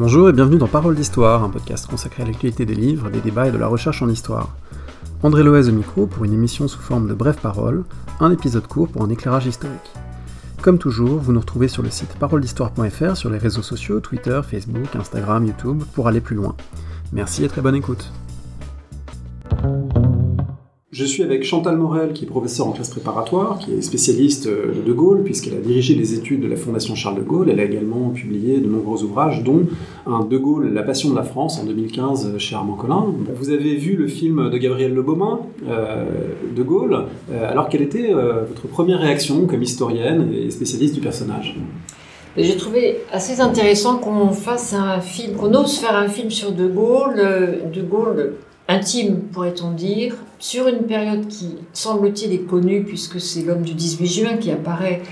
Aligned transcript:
Bonjour 0.00 0.28
et 0.28 0.32
bienvenue 0.32 0.58
dans 0.58 0.68
Parole 0.68 0.94
d'Histoire, 0.94 1.42
un 1.42 1.50
podcast 1.50 1.88
consacré 1.88 2.22
à 2.22 2.26
l'actualité 2.26 2.64
des 2.64 2.76
livres, 2.76 3.10
des 3.10 3.18
débats 3.18 3.48
et 3.48 3.50
de 3.50 3.58
la 3.58 3.66
recherche 3.66 4.00
en 4.00 4.08
histoire. 4.08 4.54
André 5.24 5.42
Loez 5.42 5.68
au 5.68 5.72
micro 5.72 6.06
pour 6.06 6.24
une 6.24 6.32
émission 6.32 6.68
sous 6.68 6.78
forme 6.78 7.08
de 7.08 7.14
brèves 7.14 7.40
paroles, 7.40 7.82
un 8.20 8.30
épisode 8.30 8.68
court 8.68 8.86
pour 8.86 9.02
un 9.02 9.10
éclairage 9.10 9.46
historique. 9.46 9.90
Comme 10.62 10.78
toujours, 10.78 11.18
vous 11.18 11.32
nous 11.32 11.40
retrouvez 11.40 11.66
sur 11.66 11.82
le 11.82 11.90
site 11.90 12.14
paroledhistoire.fr, 12.20 13.16
sur 13.16 13.28
les 13.28 13.38
réseaux 13.38 13.62
sociaux, 13.62 13.98
Twitter, 13.98 14.40
Facebook, 14.48 14.94
Instagram, 14.94 15.44
YouTube, 15.44 15.82
pour 15.94 16.06
aller 16.06 16.20
plus 16.20 16.36
loin. 16.36 16.54
Merci 17.12 17.44
et 17.44 17.48
très 17.48 17.60
bonne 17.60 17.74
écoute. 17.74 18.12
Je 20.90 21.04
suis 21.04 21.22
avec 21.22 21.44
Chantal 21.44 21.76
Morel, 21.76 22.14
qui 22.14 22.24
est 22.24 22.26
professeure 22.26 22.66
en 22.66 22.72
classe 22.72 22.88
préparatoire, 22.88 23.58
qui 23.58 23.74
est 23.74 23.82
spécialiste 23.82 24.46
euh, 24.46 24.72
de 24.74 24.80
De 24.80 24.92
Gaulle, 24.94 25.22
puisqu'elle 25.22 25.52
a 25.52 25.60
dirigé 25.60 25.94
les 25.94 26.14
études 26.14 26.40
de 26.40 26.48
la 26.48 26.56
Fondation 26.56 26.94
Charles 26.94 27.16
de 27.16 27.20
Gaulle. 27.20 27.50
Elle 27.50 27.60
a 27.60 27.64
également 27.64 28.08
publié 28.08 28.56
de 28.56 28.66
nombreux 28.66 29.04
ouvrages, 29.04 29.44
dont 29.44 29.66
un 30.06 30.24
De 30.24 30.38
Gaulle, 30.38 30.72
La 30.72 30.82
Passion 30.82 31.10
de 31.10 31.14
la 31.14 31.24
France, 31.24 31.60
en 31.60 31.66
2015 31.66 32.38
chez 32.38 32.54
Armand 32.54 32.72
Collin. 32.72 33.04
Vous 33.34 33.50
avez 33.50 33.76
vu 33.76 33.96
le 33.96 34.06
film 34.06 34.48
de 34.48 34.56
Gabriel 34.56 34.94
Le 34.94 35.02
Beaumain, 35.02 35.40
euh, 35.68 36.06
De 36.56 36.62
Gaulle. 36.62 37.04
Euh, 37.30 37.50
alors, 37.50 37.68
quelle 37.68 37.82
était 37.82 38.10
votre 38.14 38.66
première 38.66 39.00
réaction 39.00 39.46
comme 39.46 39.62
historienne 39.62 40.32
et 40.32 40.50
spécialiste 40.50 40.94
du 40.94 41.00
personnage? 41.02 41.54
J'ai 42.34 42.56
trouvé 42.56 43.00
assez 43.12 43.42
intéressant 43.42 43.98
qu'on 43.98 44.30
fasse 44.30 44.72
un 44.72 45.00
film, 45.00 45.36
qu'on 45.36 45.52
ose 45.52 45.76
faire 45.76 45.96
un 45.96 46.08
film 46.08 46.30
sur 46.30 46.52
De 46.52 46.66
Gaulle. 46.66 47.20
De 47.74 47.82
Gaulle 47.82 48.36
intime, 48.68 49.22
pourrait-on 49.32 49.72
dire, 49.72 50.14
sur 50.38 50.68
une 50.68 50.82
période 50.82 51.26
qui, 51.26 51.56
semble-t-il, 51.72 52.32
est 52.32 52.46
connue, 52.46 52.84
puisque 52.84 53.20
c'est 53.20 53.42
l'homme 53.42 53.62
du 53.62 53.74
18 53.74 54.06
juin 54.06 54.36
qui 54.36 54.50
apparaît 54.50 55.02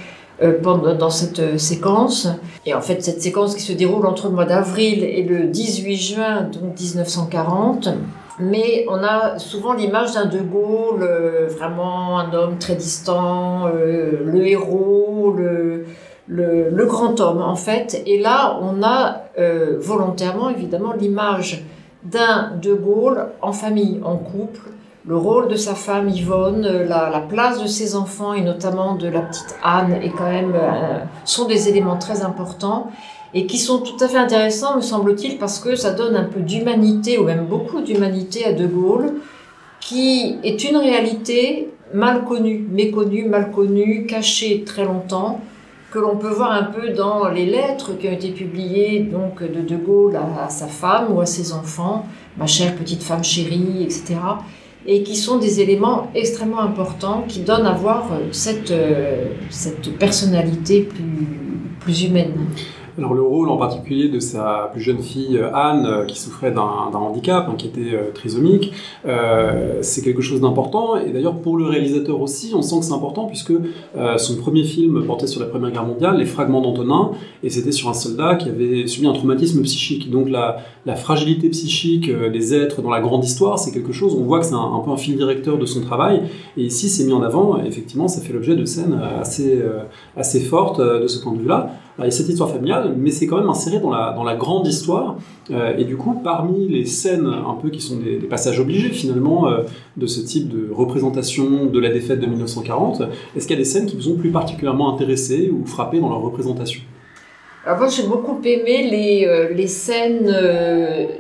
euh, 0.42 0.61
dans 0.61 1.11
cette 1.11 1.39
euh, 1.39 1.56
séquence. 1.56 2.28
Et 2.66 2.75
en 2.75 2.83
fait, 2.83 3.03
cette 3.03 3.22
séquence 3.22 3.55
qui 3.55 3.62
se 3.62 3.72
déroule 3.72 4.05
entre 4.05 4.28
le 4.28 4.34
mois 4.34 4.44
d'avril 4.44 5.03
et 5.03 5.22
le 5.22 5.44
18 5.44 5.97
juin, 5.97 6.42
donc 6.42 6.78
1940. 6.78 7.89
Mais 8.39 8.84
on 8.91 9.03
a 9.03 9.39
souvent 9.39 9.72
l'image 9.72 10.12
d'un 10.12 10.27
De 10.27 10.41
Gaulle, 10.41 11.03
euh, 11.03 11.48
vraiment 11.48 12.19
un 12.19 12.34
homme 12.34 12.59
très 12.59 12.75
distant, 12.75 13.69
le 13.69 14.47
héros, 14.47 15.34
le, 15.34 16.84
grand 16.84 17.19
homme, 17.20 17.41
en 17.41 17.56
fait. 17.56 18.03
Et 18.05 18.20
là, 18.20 18.59
on 18.61 18.83
a 18.83 19.22
volontairement, 19.81 20.50
évidemment, 20.50 20.92
l'image 20.92 21.64
d'un 22.11 22.53
De 22.61 22.75
Gaulle 22.75 23.27
en 23.43 23.53
famille, 23.53 24.01
en 24.05 24.17
couple, 24.17 24.61
le 25.07 25.17
rôle 25.17 25.49
de 25.49 25.55
sa 25.55 25.75
femme 25.75 26.09
Yvonne, 26.09 26.67
la, 26.89 27.25
place 27.29 27.62
de 27.62 27.69
ses 27.69 27.95
enfants 27.95 28.35
et 28.35 28.43
notamment 28.43 28.97
de 28.97 29.09
la 29.09 29.21
petite 29.21 29.57
Anne 29.62 29.93
est 30.03 30.11
quand 30.11 30.29
même 30.29 30.53
euh, 30.55 30.99
sont 31.25 31.47
des 31.47 31.69
éléments 31.69 31.97
très 31.97 32.23
importants 32.23 32.91
et 33.33 33.47
qui 33.47 33.59
sont 33.59 33.79
tout 33.79 34.03
à 34.03 34.09
fait 34.09 34.19
intéressants 34.19 34.77
me 34.77 34.81
semble-t-il 34.81 35.39
parce 35.39 35.61
que 35.61 35.77
ça 35.77 35.93
donne 35.93 36.17
un 36.17 36.25
peu 36.25 36.41
d'humanité 36.41 37.19
ou 37.19 37.25
même 37.25 37.47
beaucoup 37.47 37.83
d'humanité 37.83 38.45
à 38.47 38.53
De 38.53 38.67
Gaulle 38.67 39.15
qui 39.81 40.39
est 40.43 40.65
une 40.65 40.77
réalité 40.77 41.71
mal 41.95 42.25
connue, 42.25 42.67
méconnue, 42.69 43.27
mal 43.27 43.53
connue, 43.53 44.07
cachée 44.07 44.65
très 44.65 44.84
longtemps 44.84 45.41
que 45.97 46.00
l'on 46.02 46.16
peut 46.16 46.28
voir 46.28 46.52
un 46.52 46.64
peu 46.64 46.91
dans 46.91 47.30
les 47.30 47.47
lettres 47.47 47.97
qui 47.98 48.06
ont 48.06 48.12
été 48.12 48.28
publiées 48.28 49.00
donc 49.00 49.42
de 49.42 49.62
De 49.62 49.77
Gaulle 49.77 50.14
à, 50.16 50.50
sa 50.50 50.66
femme 50.66 51.11
ou 51.11 51.22
à 51.22 51.27
ses 51.27 51.55
enfants, 51.55 52.05
ma 52.36 52.47
chère 52.47 52.77
petite 52.77 53.03
femme 53.03 53.25
chérie, 53.25 53.83
etc. 53.83 54.16
Et 54.86 55.03
qui 55.03 55.16
sont 55.16 55.38
des 55.38 55.62
éléments 55.62 56.11
extrêmement 56.14 56.61
importants 56.61 57.25
qui 57.27 57.41
donnent 57.41 57.64
à 57.64 57.72
voir 57.72 58.11
cette, 58.30 58.70
euh, 58.72 59.28
cette 59.48 59.98
personnalité 59.98 60.83
plus, 60.83 61.28
plus 61.81 62.04
humaine. 62.04 62.34
Alors 62.99 63.12
le 63.12 63.21
rôle 63.21 63.51
en 63.51 63.59
particulier 63.59 64.09
de 64.09 64.21
sa 64.21 64.71
plus 64.73 64.81
jeune 64.81 65.03
fille 65.03 65.37
euh, 65.37 65.53
Anne, 65.53 65.84
euh, 65.84 66.05
qui 66.07 66.19
souffrait 66.19 66.51
d'un 66.51 66.62
handicap, 66.62 67.47
hein, 67.47 67.55
qui 67.59 67.67
était 67.67 67.95
euh, 67.95 68.11
trisomique, 68.15 68.73
c'est 69.83 70.03
quelque 70.03 70.23
chose 70.23 70.41
d'important. 70.41 70.97
Et 70.97 71.11
d'ailleurs 71.11 71.37
pour 71.37 71.59
le 71.59 71.67
réalisateur 71.67 72.21
aussi, 72.21 72.53
on 72.55 72.62
sent 72.62 72.79
que 72.81 72.84
c'est 72.87 72.93
important 72.93 73.27
puisque 73.27 73.53
son 74.17 74.37
premier 74.37 74.65
film 74.65 75.05
portait 75.07 75.27
sur 75.27 75.41
la 75.41 75.47
Première 75.47 75.71
Guerre 75.71 75.87
mondiale, 75.87 76.19
Les 76.19 76.25
Fragments 76.25 76.61
d'Antonin, 76.61 77.12
et 77.43 77.51
c'était 77.51 77.73
sur 77.73 77.89
un 77.89 77.95
soldat 77.95 78.37
qui 78.37 78.49
avait 78.49 78.87
subi 78.87 79.07
un 79.07 79.13
traumatisme 79.13 79.63
psychique. 79.63 80.11
Donc 80.11 80.28
la, 80.28 80.59
la 80.87 80.97
fragilité 80.97 81.49
psychique 81.51 82.11
des 82.11 82.55
êtres 82.55 82.83
dans 82.83 82.91
la 82.91 83.01
grande 83.01 83.25
histoire, 83.25 83.59
c'est 83.59 83.73
quelque 83.73 83.93
chose, 83.93 84.17
on 84.19 84.25
voit 84.25 84.41
que 84.41 84.47
c'est 84.47 84.55
un, 84.55 84.83
peu 84.84 84.91
un 84.91 84.97
fil 84.97 85.17
directeur 85.17 85.59
de 85.59 85.67
son 85.67 85.81
travail. 85.81 86.23
Et 86.57 86.65
ici 86.65 86.89
c'est 86.89 87.05
mis 87.05 87.13
en 87.13 87.23
avant, 87.23 87.63
effectivement 87.63 88.09
ça 88.09 88.21
fait 88.21 88.33
l'objet 88.33 88.57
de 88.57 88.65
scènes 88.65 89.01
assez, 89.21 89.63
assez 90.17 90.41
fortes 90.41 90.81
de 90.81 91.07
ce 91.07 91.23
point 91.23 91.33
de 91.33 91.39
vue-là 91.39 91.71
il 91.99 92.05
y 92.05 92.09
a 92.09 92.11
cette 92.11 92.29
histoire 92.29 92.51
familiale, 92.51 92.95
mais 92.97 93.11
c'est 93.11 93.27
quand 93.27 93.39
même 93.39 93.49
inséré 93.49 93.81
dans 93.81 93.91
la, 93.91 94.12
dans 94.12 94.25
la 94.25 94.37
grande 94.37 94.67
histoire. 94.67 95.17
Euh, 95.51 95.77
et 95.79 95.84
du 95.84 95.97
coup, 95.97 96.21
parmi 96.23 96.69
les 96.69 96.84
scènes 96.84 97.27
un 97.27 97.55
peu 97.55 97.71
qui 97.71 97.81
sont 97.81 97.97
des, 97.97 98.17
passages 98.27 98.61
obligés 98.61 98.91
finalement 98.91 99.49
euh, 99.49 99.62
de 99.97 100.07
ce 100.07 100.21
type 100.21 100.49
de 100.49 100.71
représentation 100.73 101.67
de 101.67 101.79
la 101.79 101.91
défaite 101.91 102.21
de 102.21 102.27
1940, 102.27 103.03
est-ce 103.34 103.47
qu'il 103.47 103.57
y 103.57 103.59
a 103.59 103.62
des 103.62 103.69
scènes 103.69 103.87
qui 103.87 103.97
vous 103.97 104.09
ont 104.11 104.17
plus 104.17 104.31
particulièrement 104.31 104.93
intéressé 104.93 105.51
ou 105.51 105.65
frappé 105.65 106.01
dans 106.01 106.11
leur 106.11 106.21
représentation? 106.21 106.83
Alors 107.65 107.79
moi, 107.79 107.89
j'ai 107.89 108.07
beaucoup 108.07 108.41
aimé 108.45 108.89
les, 108.91 109.27
euh, 109.27 109.55
les 109.55 109.67
scènes 109.67 110.33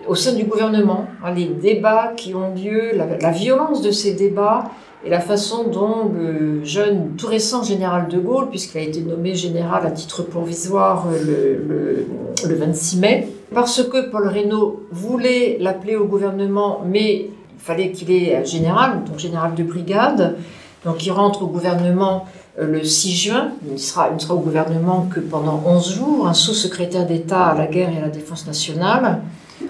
au 0.06 0.14
sein 0.14 0.34
du 0.34 0.44
gouvernement, 0.44 1.06
hein, 1.24 1.32
les 1.34 1.46
débats 1.46 2.12
qui 2.16 2.34
ont 2.34 2.54
lieu, 2.54 2.92
la 2.94 3.30
violence 3.30 3.80
de 3.80 3.90
ces 3.90 4.12
débats, 4.12 4.64
et 5.06 5.10
la 5.10 5.20
façon 5.20 5.68
dont 5.68 6.10
le 6.12 6.64
jeune, 6.64 7.12
tout 7.16 7.28
récent 7.28 7.62
général 7.62 8.08
de 8.08 8.18
Gaulle, 8.18 8.48
puisqu'il 8.50 8.78
a 8.78 8.80
été 8.82 9.00
nommé 9.02 9.34
général 9.34 9.86
à 9.86 9.90
titre 9.92 10.22
provisoire 10.22 11.06
le, 11.10 12.06
le, 12.48 12.54
26 12.54 12.96
mai, 12.98 13.28
parce 13.54 13.84
que 13.84 14.10
Paul 14.10 14.26
Reynaud 14.26 14.82
voulait 14.90 15.58
l'appeler 15.60 15.94
au 15.94 16.06
gouvernement, 16.06 16.82
mais 16.84 17.14
il 17.14 17.60
fallait 17.60 17.92
qu'il 17.92 18.10
ait 18.10 18.44
général, 18.44 19.04
donc 19.04 19.18
général 19.18 19.54
de 19.54 19.62
brigade, 19.62 20.36
donc 20.84 21.06
il 21.06 21.12
rentre 21.12 21.42
au 21.42 21.46
gouvernement 21.46 22.26
euh, 22.58 22.66
le 22.66 22.82
6 22.82 23.12
juin, 23.12 23.50
il 23.70 23.78
sera, 23.78 24.10
ne 24.10 24.18
sera 24.18 24.34
au 24.34 24.40
gouvernement 24.40 25.08
que 25.12 25.20
pendant 25.20 25.62
11 25.64 25.94
jours, 25.94 26.26
un 26.26 26.34
sous-secrétaire 26.34 27.06
d'État 27.06 27.46
à 27.46 27.54
la 27.56 27.66
guerre 27.66 27.92
et 27.94 27.98
à 27.98 28.02
la 28.02 28.08
défense 28.08 28.46
nationale, 28.46 29.20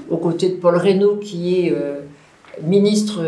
aux 0.09 0.17
côtés 0.17 0.49
de 0.49 0.55
Paul 0.55 0.77
Reynaud 0.77 1.17
qui 1.17 1.67
est... 1.67 1.73
Euh, 1.73 2.01
ministre 2.63 3.23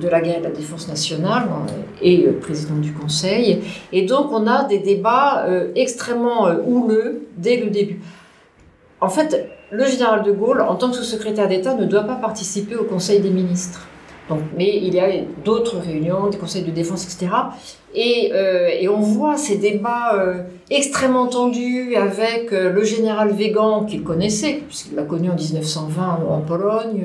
de 0.00 0.08
la 0.08 0.20
guerre 0.20 0.36
et 0.36 0.40
de 0.40 0.44
la 0.44 0.50
défense 0.50 0.88
nationale 0.88 1.44
euh, 1.44 1.72
et 2.02 2.26
euh, 2.26 2.38
président 2.38 2.76
du 2.76 2.92
Conseil. 2.92 3.62
Et 3.92 4.02
donc 4.02 4.32
on 4.32 4.46
a 4.46 4.64
des 4.64 4.78
débats 4.78 5.44
euh, 5.46 5.72
extrêmement 5.74 6.48
houleux 6.66 7.26
dès 7.36 7.56
le 7.56 7.70
début. 7.70 8.00
En 9.00 9.08
fait, 9.08 9.48
le 9.70 9.84
général 9.86 10.22
de 10.22 10.32
Gaulle, 10.32 10.60
en 10.62 10.76
tant 10.76 10.90
que 10.90 10.96
sous-secrétaire 10.96 11.48
d'État, 11.48 11.74
ne 11.74 11.84
doit 11.84 12.04
pas 12.04 12.14
participer 12.14 12.76
au 12.76 12.84
Conseil 12.84 13.20
des 13.20 13.30
ministres. 13.30 13.86
Donc, 14.30 14.40
mais 14.56 14.78
il 14.82 14.94
y 14.94 15.00
a 15.00 15.08
d'autres 15.44 15.76
réunions, 15.78 16.28
des 16.28 16.38
conseils 16.38 16.62
de 16.62 16.70
défense, 16.70 17.04
etc. 17.04 17.30
Et, 17.94 18.32
on 18.88 19.00
voit 19.00 19.36
ces 19.36 19.58
débats 19.58 20.18
extrêmement 20.70 21.26
tendus 21.26 21.94
avec 21.94 22.50
le 22.52 22.84
général 22.84 23.32
Végan, 23.32 23.84
qu'il 23.84 24.02
connaissait, 24.02 24.62
puisqu'il 24.66 24.94
l'a 24.94 25.02
connu 25.02 25.28
en 25.28 25.34
1920 25.34 26.20
en 26.26 26.40
Pologne, 26.40 27.04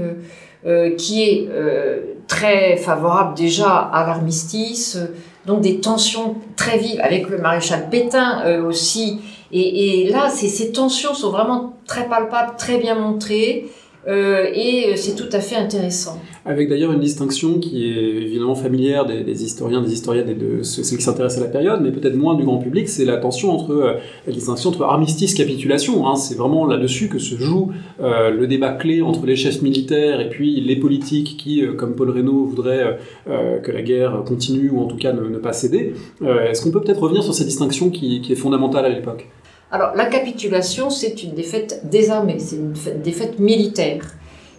euh, 0.65 0.95
qui 0.95 1.23
est 1.23 1.47
euh, 1.49 2.15
très 2.27 2.75
favorable 2.75 3.33
déjà 3.37 3.77
à 3.77 4.05
l'armistice, 4.05 4.97
donc 5.45 5.61
des 5.61 5.79
tensions 5.79 6.35
très 6.57 6.77
vives 6.77 6.99
avec 7.01 7.29
le 7.29 7.37
maréchal 7.37 7.89
Pétain 7.89 8.41
euh, 8.45 8.67
aussi. 8.67 9.21
Et, 9.53 10.01
et 10.01 10.09
là, 10.09 10.29
ces 10.29 10.71
tensions 10.73 11.13
sont 11.13 11.31
vraiment 11.31 11.77
très 11.87 12.07
palpables, 12.07 12.57
très 12.57 12.77
bien 12.77 12.95
montrées. 12.95 13.67
Euh, 14.07 14.47
et 14.53 14.95
c'est 14.95 15.15
tout 15.15 15.29
à 15.31 15.39
fait 15.39 15.55
intéressant. 15.55 16.21
Avec 16.45 16.69
d'ailleurs 16.69 16.93
une 16.93 17.01
distinction 17.01 17.59
qui 17.59 17.85
est 17.91 18.23
évidemment 18.23 18.55
familière 18.55 19.05
des, 19.05 19.43
historiens, 19.43 19.81
des 19.81 19.91
historiennes 19.91 20.29
et 20.29 20.35
de 20.35 20.63
ceux, 20.63 20.81
qui 20.81 21.03
s'intéressent 21.03 21.41
à 21.41 21.45
la 21.45 21.51
période, 21.51 21.81
mais 21.81 21.91
peut-être 21.91 22.15
moins 22.15 22.35
du 22.35 22.43
grand 22.43 22.57
public, 22.57 22.87
c'est 22.87 23.05
la 23.05 23.17
tension 23.17 23.51
entre 23.51 23.71
euh, 23.71 23.93
distinction 24.27 24.69
entre 24.69 24.83
armistice-capitulation. 24.83 26.07
Hein. 26.07 26.15
C'est 26.15 26.35
vraiment 26.35 26.65
là-dessus 26.65 27.09
que 27.09 27.19
se 27.19 27.35
joue 27.35 27.71
euh, 28.01 28.29
le 28.31 28.47
débat 28.47 28.71
clé 28.71 29.01
entre 29.01 29.25
les 29.25 29.35
chefs 29.35 29.61
militaires 29.61 30.21
et 30.21 30.29
puis 30.29 30.61
les 30.61 30.77
politiques 30.77 31.35
qui, 31.37 31.63
comme 31.77 31.95
Paul 31.95 32.09
Reynaud, 32.09 32.45
voudraient 32.45 32.97
que 33.25 33.71
la 33.71 33.81
guerre 33.81 34.23
continue 34.25 34.69
ou 34.69 34.79
en 34.79 34.85
tout 34.85 34.97
cas 34.97 35.13
ne, 35.13 35.37
pas 35.37 35.53
céder. 35.53 35.93
Est-ce 36.21 36.63
qu'on 36.63 36.71
peut 36.71 36.81
peut-être 36.81 37.01
revenir 37.01 37.23
sur 37.23 37.33
cette 37.33 37.47
distinction 37.47 37.89
qui 37.89 38.21
est 38.29 38.35
fondamentale 38.35 38.85
à 38.85 38.89
l'époque? 38.89 39.27
Alors, 39.71 39.95
la 39.95 40.05
capitulation, 40.05 40.89
c'est 40.89 41.21
une 41.23 41.33
défaite 41.35 41.81
des 41.83 42.09
armées, 42.09 42.39
c'est 42.39 42.55
une 42.55 42.73
défaite 43.03 43.39
militaire. 43.39 44.03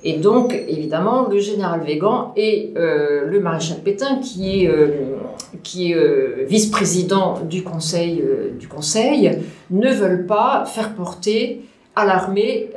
Et 0.03 0.15
donc, 0.15 0.55
évidemment, 0.69 1.29
le 1.29 1.39
général 1.39 1.81
Végan 1.83 2.33
et 2.37 2.73
euh, 2.77 3.27
le 3.27 3.41
maréchal 3.41 3.79
Pétain, 3.85 4.19
qui 4.19 4.65
est, 4.65 4.69
euh, 4.69 5.17
qui 5.63 5.91
est 5.91 5.95
euh, 5.95 6.47
vice-président 6.49 7.41
du 7.41 7.63
conseil, 7.63 8.23
du 8.59 8.67
conseil, 8.67 9.39
ne 9.71 9.91
veulent 9.91 10.27
pas 10.27 10.65
faire 10.65 10.95
porter 10.95 11.63
à 11.97 12.07
l'armée 12.07 12.71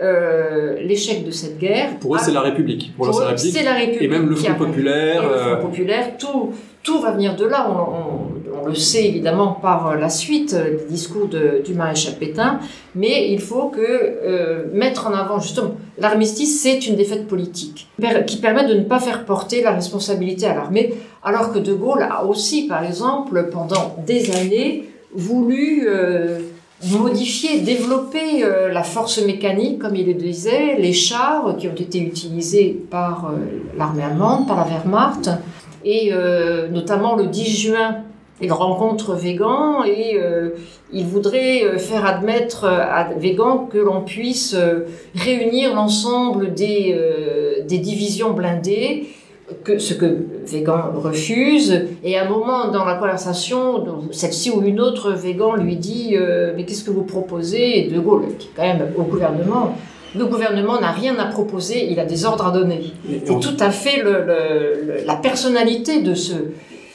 l'échec 0.81 1.23
de 1.23 1.31
cette 1.31 1.59
guerre. 1.59 1.97
Pour 1.99 2.15
eux, 2.15 2.19
c'est 2.19 2.33
la 2.33 2.41
République. 2.41 2.93
Pour, 2.97 3.07
eux, 3.07 3.37
c'est 3.37 3.63
la 3.63 3.75
République. 3.75 4.01
Et 4.01 4.07
même 4.07 4.27
le 4.27 4.35
Front 4.35 4.55
populaire. 4.55 5.21
Le 5.21 5.37
Front 5.37 5.67
populaire, 5.67 6.17
tout, 6.17 6.51
tout 6.83 6.99
va 6.99 7.11
venir 7.11 7.35
de 7.35 7.45
là. 7.45 7.69
On, 7.69 8.31
le 8.65 8.75
sait 8.75 9.05
évidemment 9.05 9.51
par 9.61 9.97
la 9.97 10.07
suite 10.07 10.55
des 10.55 10.85
discours 10.89 11.27
de, 11.27 11.61
du 11.65 11.73
maréchal 11.73 12.13
Pétain, 12.17 12.59
mais 12.95 13.29
il 13.29 13.41
faut 13.41 13.67
que 13.67 13.81
euh, 13.81 14.67
mettre 14.71 15.07
en 15.07 15.13
avant 15.13 15.37
justement 15.41 15.71
l'armistice, 15.97 16.61
c'est 16.61 16.87
une 16.87 16.95
défaite 16.95 17.27
politique 17.27 17.89
qui 18.25 18.37
permet 18.37 18.65
de 18.65 18.75
ne 18.75 18.83
pas 18.83 18.99
faire 19.01 19.25
porter 19.25 19.61
la 19.61 19.71
responsabilité 19.71 20.45
à 20.45 20.55
l'armée, 20.55 20.93
alors 21.23 21.51
que 21.51 21.59
De 21.59 21.73
Gaulle 21.73 22.03
a 22.09 22.23
aussi, 22.23 22.67
par 22.67 22.85
exemple, 22.85 23.49
pendant 23.51 23.97
des 24.05 24.31
années, 24.31 24.85
voulu 25.13 25.85
euh, 25.87 26.39
modifier, 26.91 27.61
développer 27.61 28.43
euh, 28.43 28.71
la 28.71 28.83
force 28.83 29.21
mécanique, 29.23 29.79
comme 29.79 29.95
il 29.95 30.07
le 30.07 30.13
disait, 30.13 30.75
les 30.77 30.93
chars 30.93 31.55
qui 31.57 31.67
ont 31.67 31.75
été 31.75 31.99
utilisés 31.99 32.81
par 32.89 33.29
euh, 33.29 33.37
l'armée 33.77 34.03
allemande, 34.03 34.47
par 34.47 34.57
la 34.57 34.63
Wehrmacht, 34.63 35.29
et 35.83 36.11
euh, 36.11 36.67
notamment 36.69 37.15
le 37.15 37.27
10 37.27 37.45
juin, 37.45 37.97
il 38.41 38.51
rencontre 38.51 39.13
Végan 39.13 39.83
et 39.85 40.19
il 40.91 41.05
voudrait 41.05 41.77
faire 41.77 42.05
admettre 42.05 42.65
à 42.65 43.09
Végan 43.15 43.69
que 43.71 43.77
l'on 43.77 44.01
puisse 44.01 44.57
réunir 45.15 45.75
l'ensemble 45.75 46.53
des, 46.53 46.99
des 47.65 47.77
divisions 47.77 48.33
blindées 48.33 49.07
que, 49.63 49.77
ce 49.77 49.93
que 49.93 50.17
Végan 50.45 50.91
refuse. 50.95 51.85
Et 52.03 52.17
à 52.17 52.25
un 52.25 52.29
moment 52.29 52.69
dans 52.69 52.85
la 52.85 52.95
conversation, 52.95 53.83
celle-ci 54.11 54.51
ou 54.51 54.61
une 54.61 54.79
autre, 54.79 55.11
Végan 55.11 55.55
lui 55.55 55.75
dit 55.75 56.11
euh, 56.13 56.53
Mais 56.55 56.65
qu'est-ce 56.65 56.83
que 56.83 56.91
vous 56.91 57.03
proposez? 57.03 57.79
Et 57.79 57.89
De 57.89 57.99
Gaulle, 57.99 58.35
qui 58.39 58.47
est 58.47 58.51
quand 58.55 58.63
même 58.63 58.87
au 58.97 59.03
gouvernement, 59.03 59.77
le 60.15 60.25
gouvernement 60.25 60.79
n'a 60.79 60.91
rien 60.91 61.17
à 61.17 61.25
proposer, 61.25 61.87
il 61.89 61.99
a 61.99 62.05
des 62.05 62.25
ordres 62.25 62.45
à 62.45 62.51
donner. 62.51 62.93
C'est 63.25 63.39
tout 63.39 63.57
à 63.59 63.71
fait 63.71 64.01
le, 64.01 65.05
la 65.05 65.15
personnalité 65.15 66.01
de 66.01 66.13
ce, 66.13 66.33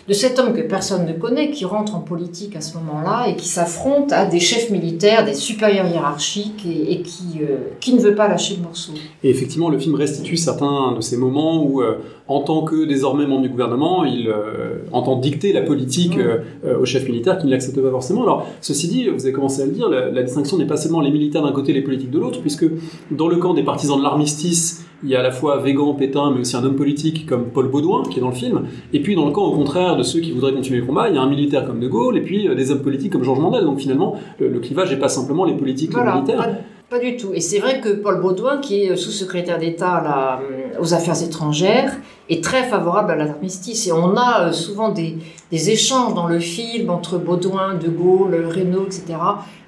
de 0.08 0.14
cet 0.14 0.38
homme 0.38 0.54
que 0.54 0.62
personne 0.62 1.06
ne 1.06 1.12
connaît, 1.12 1.50
qui 1.50 1.66
rentre 1.66 1.94
en 1.94 2.00
politique 2.00 2.56
à 2.56 2.62
ce 2.62 2.78
moment-là 2.78 3.28
et 3.28 3.36
qui 3.36 3.46
s'affronte 3.46 4.10
à 4.10 4.24
des 4.24 4.40
chefs 4.40 4.70
militaires, 4.70 5.26
des 5.26 5.34
supérieurs 5.34 5.86
hiérarchiques 5.86 6.64
et, 6.66 7.02
qui, 7.02 7.42
euh, 7.42 7.58
qui 7.78 7.92
ne 7.92 8.00
veut 8.00 8.14
pas 8.14 8.26
lâcher 8.26 8.56
le 8.56 8.62
morceau. 8.62 8.92
Et 9.22 9.28
effectivement, 9.28 9.68
le 9.68 9.78
film 9.78 9.94
restitue 9.96 10.38
certains 10.38 10.92
de 10.92 11.02
ces 11.02 11.18
moments 11.18 11.62
où, 11.62 11.82
euh, 11.82 11.98
en 12.26 12.40
tant 12.40 12.62
que 12.62 12.86
désormais 12.86 13.26
membre 13.26 13.42
du 13.42 13.48
gouvernement, 13.50 14.06
il 14.06 14.28
euh, 14.28 14.78
entend 14.92 15.16
dicter 15.16 15.52
la 15.52 15.60
politique 15.60 16.16
mmh. 16.16 16.68
aux 16.80 16.86
chefs 16.86 17.06
militaires 17.06 17.38
qui 17.38 17.46
ne 17.46 17.50
l'acceptent 17.50 17.82
pas 17.82 17.90
forcément. 17.90 18.22
Alors, 18.22 18.46
ceci 18.62 18.88
dit, 18.88 19.08
vous 19.08 19.24
avez 19.24 19.32
commencé 19.32 19.60
à 19.60 19.66
le 19.66 19.72
dire, 19.72 19.90
la, 19.90 20.10
la 20.10 20.22
distinction 20.22 20.56
n'est 20.56 20.66
pas 20.66 20.78
seulement 20.78 21.02
les 21.02 21.10
militaires 21.10 21.42
d'un 21.42 21.52
côté 21.52 21.72
et 21.72 21.74
les 21.74 21.82
politiques 21.82 22.10
de 22.10 22.18
l'autre, 22.18 22.40
puisque 22.40 22.66
dans 23.10 23.28
le 23.28 23.36
camp 23.36 23.52
des 23.52 23.62
partisans 23.62 23.98
de 23.98 24.02
l'armistice, 24.02 24.87
il 25.02 25.10
y 25.10 25.16
a 25.16 25.20
à 25.20 25.22
la 25.22 25.30
fois 25.30 25.58
Végan, 25.58 25.94
Pétain, 25.94 26.32
mais 26.32 26.40
aussi 26.40 26.56
un 26.56 26.64
homme 26.64 26.76
politique 26.76 27.26
comme 27.26 27.46
Paul 27.46 27.68
Baudouin, 27.68 28.02
qui 28.10 28.18
est 28.18 28.22
dans 28.22 28.30
le 28.30 28.34
film. 28.34 28.62
Et 28.92 29.00
puis, 29.00 29.14
dans 29.14 29.26
le 29.26 29.32
camp, 29.32 29.44
au 29.44 29.54
contraire, 29.54 29.96
de 29.96 30.02
ceux 30.02 30.20
qui 30.20 30.32
voudraient 30.32 30.52
continuer 30.52 30.80
le 30.80 30.86
combat, 30.86 31.08
il 31.08 31.14
y 31.14 31.18
a 31.18 31.22
un 31.22 31.28
militaire 31.28 31.66
comme 31.66 31.80
De 31.80 31.88
Gaulle, 31.88 32.16
et 32.16 32.22
puis 32.22 32.48
euh, 32.48 32.54
des 32.54 32.70
hommes 32.70 32.82
politiques 32.82 33.12
comme 33.12 33.22
Georges 33.22 33.40
Mandel. 33.40 33.64
Donc, 33.64 33.78
finalement, 33.78 34.16
le, 34.40 34.58
clivage 34.58 34.90
n'est 34.90 34.98
pas 34.98 35.08
simplement 35.08 35.44
les 35.44 35.54
politiques 35.54 35.92
et 35.94 36.04
les 36.04 36.12
militaires. 36.12 36.58
Pas, 36.90 36.98
du 36.98 37.16
tout. 37.16 37.32
Et 37.34 37.40
c'est 37.40 37.58
vrai 37.58 37.80
que 37.80 37.90
Paul 37.90 38.20
Baudouin, 38.20 38.58
qui 38.58 38.82
est 38.82 38.96
sous-secrétaire 38.96 39.58
d'État 39.58 40.40
euh, 40.40 40.80
aux 40.80 40.94
Affaires 40.94 41.22
étrangères, 41.22 41.96
est 42.30 42.42
très 42.42 42.64
favorable 42.64 43.12
à 43.12 43.16
l'armistice. 43.16 43.86
Et 43.86 43.92
on 43.92 44.16
a 44.16 44.48
euh, 44.48 44.52
souvent 44.52 44.88
des, 44.88 45.18
des 45.50 45.70
échanges 45.70 46.14
dans 46.14 46.26
le 46.26 46.38
film 46.38 46.88
entre 46.90 47.18
Baudouin, 47.18 47.74
De 47.74 47.88
Gaulle, 47.88 48.46
Reynaud, 48.46 48.86
etc 48.86 49.16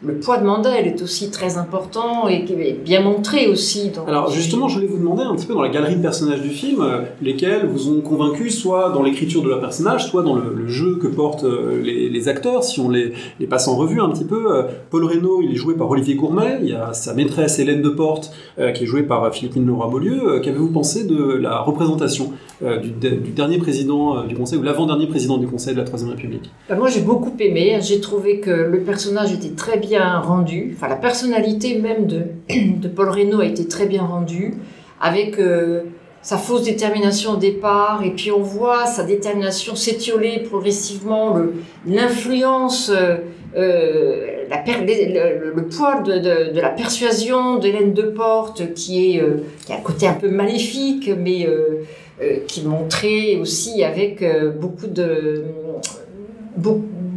le 0.03 0.15
poids 0.15 0.39
de 0.39 0.47
Mandel 0.47 0.87
est 0.87 1.03
aussi 1.03 1.31
très 1.31 1.59
important 1.59 2.27
et 2.27 2.45
bien 2.83 3.03
montré 3.03 3.49
aussi. 3.49 3.91
Dans 3.91 4.07
Alors 4.07 4.31
justement, 4.31 4.67
je 4.69 4.77
voulais 4.77 4.87
vous 4.87 4.97
demander 4.97 5.23
un 5.23 5.35
petit 5.35 5.47
peu 5.47 5.53
dans 5.53 5.61
la 5.61 5.69
galerie 5.69 5.97
de 5.97 6.03
personnages 6.03 6.41
du 6.41 6.49
film, 6.49 6.81
euh, 6.81 7.03
lesquels 7.21 7.67
vous 7.67 7.91
ont 7.91 8.01
convaincu 8.01 8.49
soit 8.49 8.91
dans 8.91 9.03
l'écriture 9.03 9.43
de 9.43 9.49
leur 9.49 9.61
personnage, 9.61 10.09
soit 10.09 10.23
dans 10.23 10.35
le, 10.35 10.69
jeu 10.69 10.97
que 10.97 11.07
portent 11.07 11.45
euh, 11.45 11.83
les, 11.83 12.29
acteurs, 12.29 12.65
si 12.65 12.81
on 12.81 12.89
les, 12.89 13.13
les, 13.41 13.47
passe 13.47 13.69
en 13.69 13.77
revue 13.77 14.01
un 14.01 14.09
petit 14.09 14.25
peu. 14.25 14.57
Euh, 14.57 14.63
Paul 14.89 15.05
Reynaud, 15.05 15.43
il 15.43 15.53
est 15.53 15.57
joué 15.57 15.75
par 15.75 15.91
Olivier 15.91 16.15
Gourmet, 16.15 16.59
il 16.63 16.69
y 16.69 16.75
a 16.75 16.93
sa 17.11 17.17
maîtresse 17.17 17.59
Hélène 17.59 17.83
Deporte, 17.83 18.33
qui 18.75 18.85
est 18.85 18.87
jouée 18.87 19.03
par 19.03 19.35
Philippine 19.35 19.67
Laura-Beaulieu. 19.67 20.41
Qu'avez-vous 20.45 20.71
pensé 20.71 21.05
de 21.05 21.35
la 21.35 21.61
représentation 21.61 22.33
du, 22.61 22.91
du, 22.91 23.31
dernier 23.31 23.59
président 23.59 24.25
du 24.25 24.37
Conseil, 24.37 24.59
ou 24.59 24.63
l'avant-dernier 24.63 25.09
président 25.09 25.39
du 25.39 25.47
Conseil 25.47 25.75
de 25.75 25.79
la 25.79 25.85
Troisième 25.85 26.11
République? 26.11 26.51
Moi 26.77 26.89
j'ai 26.89 27.01
beaucoup 27.01 27.33
aimé, 27.41 27.79
j'ai 27.81 28.01
trouvé 28.01 28.39
que 28.39 28.51
le 28.51 28.81
personnage 28.81 29.33
était 29.33 29.55
très 29.57 29.79
bien 29.79 30.21
rendu. 30.21 30.73
Enfin, 30.77 30.89
la 30.89 30.97
personnalité 30.97 31.79
même 31.79 32.07
de, 32.07 32.89
Paul 32.89 33.09
Reynaud 33.09 33.41
a 33.41 33.47
été 33.47 33.67
très 33.67 33.87
bien 33.87 34.03
rendue, 34.03 34.55
avec 35.01 35.39
euh, 35.39 35.83
sa 36.23 36.37
fausse 36.37 36.65
détermination 36.65 37.33
au 37.33 37.37
départ, 37.37 38.03
et 38.05 38.11
puis 38.11 38.31
on 38.31 38.43
voit 38.43 38.87
sa 38.87 39.03
détermination 39.03 39.75
s'étioler 39.75 40.41
progressivement, 40.41 41.39
l'influence, 41.87 42.93
euh, 43.57 44.40
euh 44.51 45.45
le, 45.45 45.53
le, 45.55 45.63
poids 45.67 46.01
de, 46.01 46.13
de, 46.15 46.53
de, 46.53 46.61
la 46.61 46.71
persuasion 46.71 47.59
d'Hélène 47.59 47.93
Deporte, 47.95 48.75
qui 48.75 49.17
est 49.17 49.23
euh, 49.23 49.45
qui 49.65 49.73
a 49.73 49.77
un 49.77 49.81
côté 49.81 50.07
un 50.07 50.15
peu 50.15 50.29
maléfique, 50.29 51.11
mais 51.19 51.49
qui 52.47 52.63
montrait 52.65 53.37
aussi 53.37 53.83
avec 53.83 54.23
beaucoup 54.61 54.89
de 54.89 55.45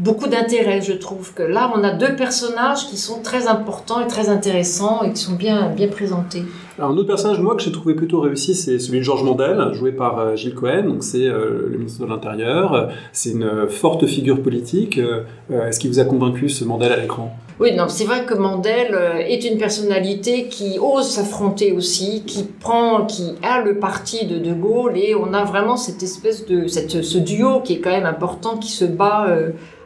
beaucoup 0.04 0.28
d'intérêt, 0.28 0.82
je 0.82 0.94
trouve 0.94 1.34
que 1.34 1.44
là, 1.44 1.72
on 1.76 1.84
a 1.84 1.92
deux 1.92 2.16
personnages 2.16 2.88
qui 2.88 2.98
sont 2.98 3.22
très 3.22 3.48
importants 3.48 4.02
et 4.02 4.08
très 4.08 4.30
intéressants 4.30 5.04
et 5.04 5.14
qui 5.14 5.22
sont 5.22 5.34
bien, 5.34 5.70
bien 5.70 5.88
présentés. 5.88 6.44
Alors, 6.78 6.92
un 6.92 6.98
autre 6.98 7.08
personnage, 7.08 7.40
moi, 7.40 7.56
que 7.56 7.62
j'ai 7.62 7.72
trouvé 7.72 7.94
plutôt 7.94 8.20
réussi, 8.20 8.56
c'est 8.56 8.80
celui 8.80 9.00
de 9.00 9.04
Georges 9.04 9.24
Mandel, 9.24 9.74
joué 9.74 9.92
par 9.92 10.20
euh, 10.20 10.36
Gilles 10.36 10.56
Cohen, 10.56 10.84
donc 10.84 11.04
c'est 11.04 11.28
euh, 11.28 11.68
le 11.72 11.78
ministre 11.78 12.04
de 12.04 12.10
l'Intérieur. 12.10 12.90
C'est 13.14 13.32
une 13.32 13.70
forte 13.70 14.06
figure 14.08 14.42
politique. 14.42 14.98
Euh, 14.98 15.24
est-ce 15.68 15.80
qu'il 15.80 15.90
vous 15.90 16.00
a 16.00 16.06
convaincu, 16.06 16.50
ce 16.50 16.66
Mandel, 16.66 16.92
à 16.92 16.98
l'écran? 16.98 17.38
Oui, 17.60 17.76
non, 17.76 17.88
c'est 17.88 18.06
vrai 18.06 18.26
que 18.26 18.34
Mandel 18.34 18.98
est 19.28 19.46
une 19.46 19.60
personnalité 19.60 20.48
qui 20.48 20.80
ose 20.80 21.08
s'affronter 21.08 21.72
aussi, 21.72 22.24
qui 22.26 22.44
prend, 22.44 23.06
qui 23.06 23.36
a 23.44 23.62
le 23.62 23.78
parti 23.78 24.26
de 24.26 24.40
De 24.40 24.54
Gaulle, 24.54 24.98
et 24.98 25.14
on 25.14 25.34
a 25.36 25.44
vraiment 25.44 25.78
cette 25.78 26.02
espèce 26.02 26.48
de, 26.48 26.66
cette, 26.66 27.04
ce 27.04 27.18
duo 27.20 27.62
qui 27.62 27.74
est 27.74 27.80
quand 27.80 27.92
même 27.92 28.08
important, 28.08 28.58
qui 28.58 28.72
se 28.72 28.86
bat 28.86 29.28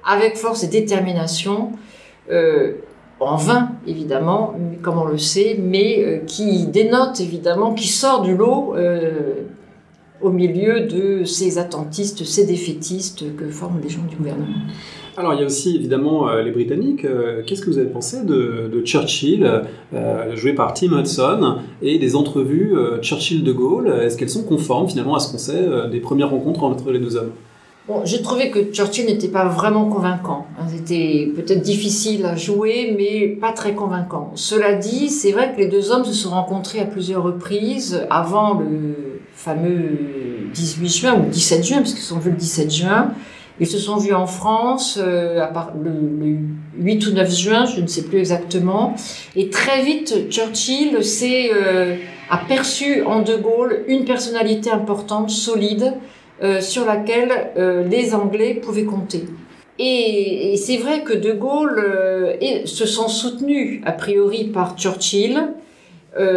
avec 0.07 0.38
force 0.38 0.63
et 0.63 0.68
détermination, 0.68 1.74
euh, 2.31 2.74
en 3.19 3.36
vain 3.36 3.71
évidemment, 3.86 4.56
comme 4.81 4.98
on 4.98 5.06
le 5.06 5.18
sait, 5.18 5.59
mais 5.62 6.04
euh, 6.04 6.18
qui 6.25 6.68
dénote 6.68 7.19
évidemment, 7.19 7.74
qui 7.74 7.88
sort 7.88 8.21
du 8.21 8.36
lot 8.36 8.74
euh, 8.75 9.42
au 10.21 10.30
milieu 10.30 10.81
de 10.81 11.24
ces 11.25 11.57
attentistes, 11.57 12.24
ces 12.24 12.45
défaitistes 12.45 13.35
que 13.35 13.49
forment 13.49 13.81
les 13.83 13.90
gens 13.90 14.04
du 14.07 14.16
gouvernement. 14.16 14.47
Alors 15.18 15.33
il 15.33 15.40
y 15.40 15.44
a 15.44 15.45
aussi 15.45 15.76
évidemment 15.76 16.31
les 16.35 16.52
Britanniques. 16.52 17.06
Qu'est-ce 17.45 17.61
que 17.61 17.71
vous 17.71 17.80
avez 17.80 17.90
pensé 17.90 18.23
de, 18.23 18.81
Churchill, 18.85 19.64
joué 20.35 20.54
par 20.54 20.76
Tim 20.76 20.99
Hudson, 20.99 21.57
et 21.81 21.97
des 21.97 22.16
entrevues 22.16 22.76
Churchill-De 23.02 23.52
Gaulle 23.52 23.87
Est-ce 24.04 24.16
qu'elles 24.16 24.30
sont 24.30 24.44
conformes 24.44 24.87
finalement 24.87 25.16
à 25.16 25.19
ce 25.19 25.31
qu'on 25.31 25.40
sait 25.40 25.90
des 25.92 25.99
premières 25.99 26.30
rencontres 26.30 26.64
entre 26.64 26.92
les 26.92 26.99
deux 26.99 27.16
hommes? 27.16 27.31
Bon, 27.87 28.01
j'ai 28.03 28.21
trouvé 28.21 28.51
que 28.51 28.59
Churchill 28.73 29.06
n'était 29.06 29.29
pas 29.29 29.45
vraiment 29.45 29.85
convaincant. 29.85 30.45
Hein. 30.59 30.65
C'était 30.75 31.31
peut-être 31.33 31.61
difficile 31.61 32.25
à 32.25 32.35
jouer, 32.35 32.94
mais 32.97 33.29
pas 33.29 33.53
très 33.53 33.75
convaincant. 33.75 34.31
Cela 34.35 34.73
dit, 34.73 35.07
c'est 35.07 35.31
vrai 35.31 35.53
que 35.53 35.61
les 35.61 35.67
deux 35.67 35.89
hommes 35.91 36.03
se 36.03 36.11
sont 36.11 36.31
rencontrés 36.31 36.81
à 36.81 36.85
plusieurs 36.85 37.23
reprises 37.23 38.06
avant 38.09 38.56
le 38.56 39.21
fameux 39.31 40.49
18 40.53 40.89
juin 40.89 41.15
ou 41.15 41.29
17 41.29 41.65
juin, 41.65 41.77
parce 41.77 41.94
qu'ils 41.94 42.03
sont 42.03 42.19
vus 42.19 42.31
le 42.31 42.35
17 42.35 42.73
juin. 42.73 43.13
Ils 43.61 43.67
se 43.67 43.79
sont 43.79 43.95
vus 43.95 44.13
en 44.13 44.27
France 44.27 44.99
euh, 45.01 45.41
à 45.41 45.47
part 45.47 45.71
le, 45.81 45.91
8 46.79 47.07
ou 47.07 47.11
9 47.13 47.33
juin, 47.33 47.65
je 47.65 47.79
ne 47.79 47.87
sais 47.87 48.03
plus 48.03 48.19
exactement. 48.19 48.95
Et 49.37 49.49
très 49.49 49.81
vite, 49.83 50.29
Churchill 50.29 51.03
s'est 51.06 51.51
euh, 51.53 51.95
aperçu 52.29 53.03
en 53.03 53.21
De 53.21 53.37
Gaulle 53.37 53.85
une 53.87 54.03
personnalité 54.03 54.69
importante, 54.69 55.29
solide, 55.29 55.94
euh, 56.44 56.61
sur 56.61 56.85
laquelle 56.85 57.51
euh, 57.57 57.83
les 57.83 58.13
Anglais 58.13 58.53
pouvaient 58.53 58.85
compter. 58.85 59.25
Et, 59.79 60.56
c'est 60.57 60.77
vrai 60.77 61.01
que 61.01 61.13
De 61.13 61.31
Gaulle 61.31 61.79
euh, 61.79 62.65
se 62.65 62.85
sent 62.85 63.09
soutenu 63.09 63.81
a 63.85 63.91
priori 63.91 64.45
par 64.45 64.77
Churchill, 64.77 65.53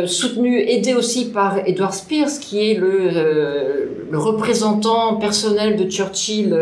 soutenu, 0.05 0.61
aidé 0.61 0.93
aussi 0.93 1.31
par 1.31 1.67
Edward 1.67 1.95
Spears, 1.95 2.39
qui 2.39 2.71
est 2.71 2.75
le, 2.75 3.89
le 4.11 4.19
représentant 4.19 5.17
personnel 5.17 5.77
de 5.77 5.91
Churchill 5.91 6.55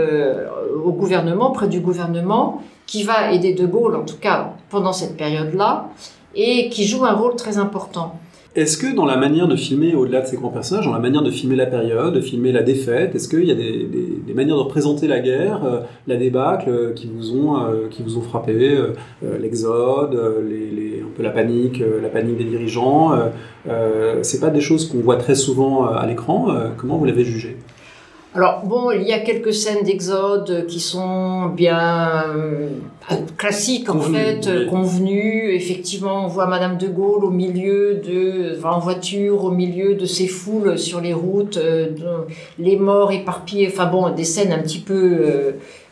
au 0.84 0.92
gouvernement, 0.92 1.50
près 1.50 1.66
du 1.66 1.80
gouvernement, 1.80 2.62
qui 2.86 3.02
va 3.02 3.32
aider 3.32 3.54
De 3.54 3.66
Gaulle, 3.66 3.96
en 3.96 4.04
tout 4.04 4.18
cas 4.20 4.52
pendant 4.70 4.92
cette 4.92 5.16
période-là, 5.16 5.88
et 6.36 6.68
qui 6.68 6.86
joue 6.86 7.04
un 7.04 7.14
rôle 7.14 7.34
très 7.34 7.58
important. 7.58 8.20
Est-ce 8.56 8.78
que 8.78 8.92
dans 8.94 9.04
la 9.04 9.18
manière 9.18 9.46
de 9.46 9.56
filmer, 9.56 9.94
au-delà 9.94 10.22
de 10.22 10.26
ces 10.26 10.36
grands 10.36 10.48
personnages, 10.48 10.86
dans 10.86 10.94
la 10.94 10.98
manière 10.98 11.22
de 11.22 11.30
filmer 11.30 11.54
la 11.54 11.66
période, 11.66 12.14
de 12.14 12.20
filmer 12.20 12.50
la 12.50 12.62
défaite, 12.62 13.14
est-ce 13.14 13.28
qu'il 13.28 13.44
y 13.44 13.50
a 13.50 13.54
des, 13.54 14.34
manières 14.34 14.56
de 14.56 14.62
représenter 14.62 15.06
la 15.06 15.20
guerre, 15.20 15.64
euh, 15.64 15.80
la 16.06 16.16
débâcle, 16.16 16.70
euh, 16.70 16.92
qui 16.94 17.08
vous 17.08 17.36
ont, 17.36 17.58
euh, 17.58 17.88
qui 17.90 18.02
vous 18.02 18.16
ont 18.16 18.22
frappé, 18.22 18.76
l'exode, 19.38 20.18
les, 20.48 21.02
un 21.02 21.10
peu 21.14 21.22
la 21.22 21.30
panique, 21.30 21.82
la 22.02 22.08
panique 22.08 22.38
des 22.38 22.44
dirigeants. 22.44 23.12
C'est 24.22 24.40
pas 24.40 24.50
des 24.50 24.60
choses 24.60 24.88
qu'on 24.88 25.00
voit 25.00 25.16
très 25.16 25.34
souvent 25.34 25.86
à 25.86 26.06
l'écran. 26.06 26.48
comment 26.78 26.96
vous 26.96 27.04
l'avez 27.04 27.24
jugé? 27.24 27.56
Alors 28.38 28.62
bon, 28.64 28.92
il 28.92 29.02
y 29.02 29.12
a 29.12 29.18
quelques 29.18 29.52
scènes 29.52 29.82
d'exode 29.82 30.66
qui 30.68 30.78
sont 30.78 31.46
bien 31.46 32.22
euh, 32.28 32.68
classiques 33.36 33.90
en 33.90 33.98
fait, 33.98 34.48
convenues. 34.70 35.52
Effectivement, 35.56 36.24
on 36.24 36.28
voit 36.28 36.46
Madame 36.46 36.78
de 36.78 36.86
Gaulle 36.86 37.24
au 37.24 37.30
milieu 37.30 37.94
de, 37.96 38.56
en 38.64 38.78
voiture, 38.78 39.42
au 39.42 39.50
milieu 39.50 39.96
de 39.96 40.06
ces 40.06 40.28
foules 40.28 40.78
sur 40.78 41.00
les 41.00 41.14
routes, 41.14 41.56
euh, 41.56 41.88
les 42.60 42.76
morts 42.76 43.10
éparpillés. 43.10 43.66
Enfin 43.72 43.86
bon, 43.86 44.08
des 44.10 44.22
scènes 44.22 44.52
un 44.52 44.62
petit 44.62 44.82
peu 44.82 45.18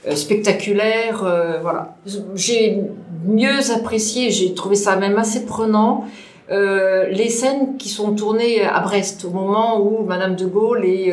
euh, 0.07 0.15
spectaculaires. 0.15 1.25
voilà, 1.63 1.97
j'ai 2.37 2.81
mieux 3.27 3.73
apprécié, 3.75 4.31
j'ai 4.31 4.55
trouvé 4.55 4.77
ça 4.77 4.95
même 4.95 5.19
assez 5.19 5.47
prenant. 5.47 6.05
les 6.49 7.29
scènes 7.29 7.77
qui 7.77 7.89
sont 7.89 8.13
tournées 8.13 8.63
à 8.63 8.79
Brest 8.79 9.25
au 9.25 9.31
moment 9.31 9.81
où 9.81 10.05
Madame 10.05 10.37
de 10.37 10.47
Gaulle 10.47 10.85
est 10.85 11.13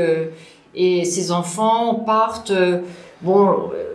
et 0.75 1.05
ces 1.05 1.31
enfants 1.31 1.95
partent. 1.95 2.51
Euh, 2.51 2.79
bon, 3.21 3.47
euh, 3.49 3.93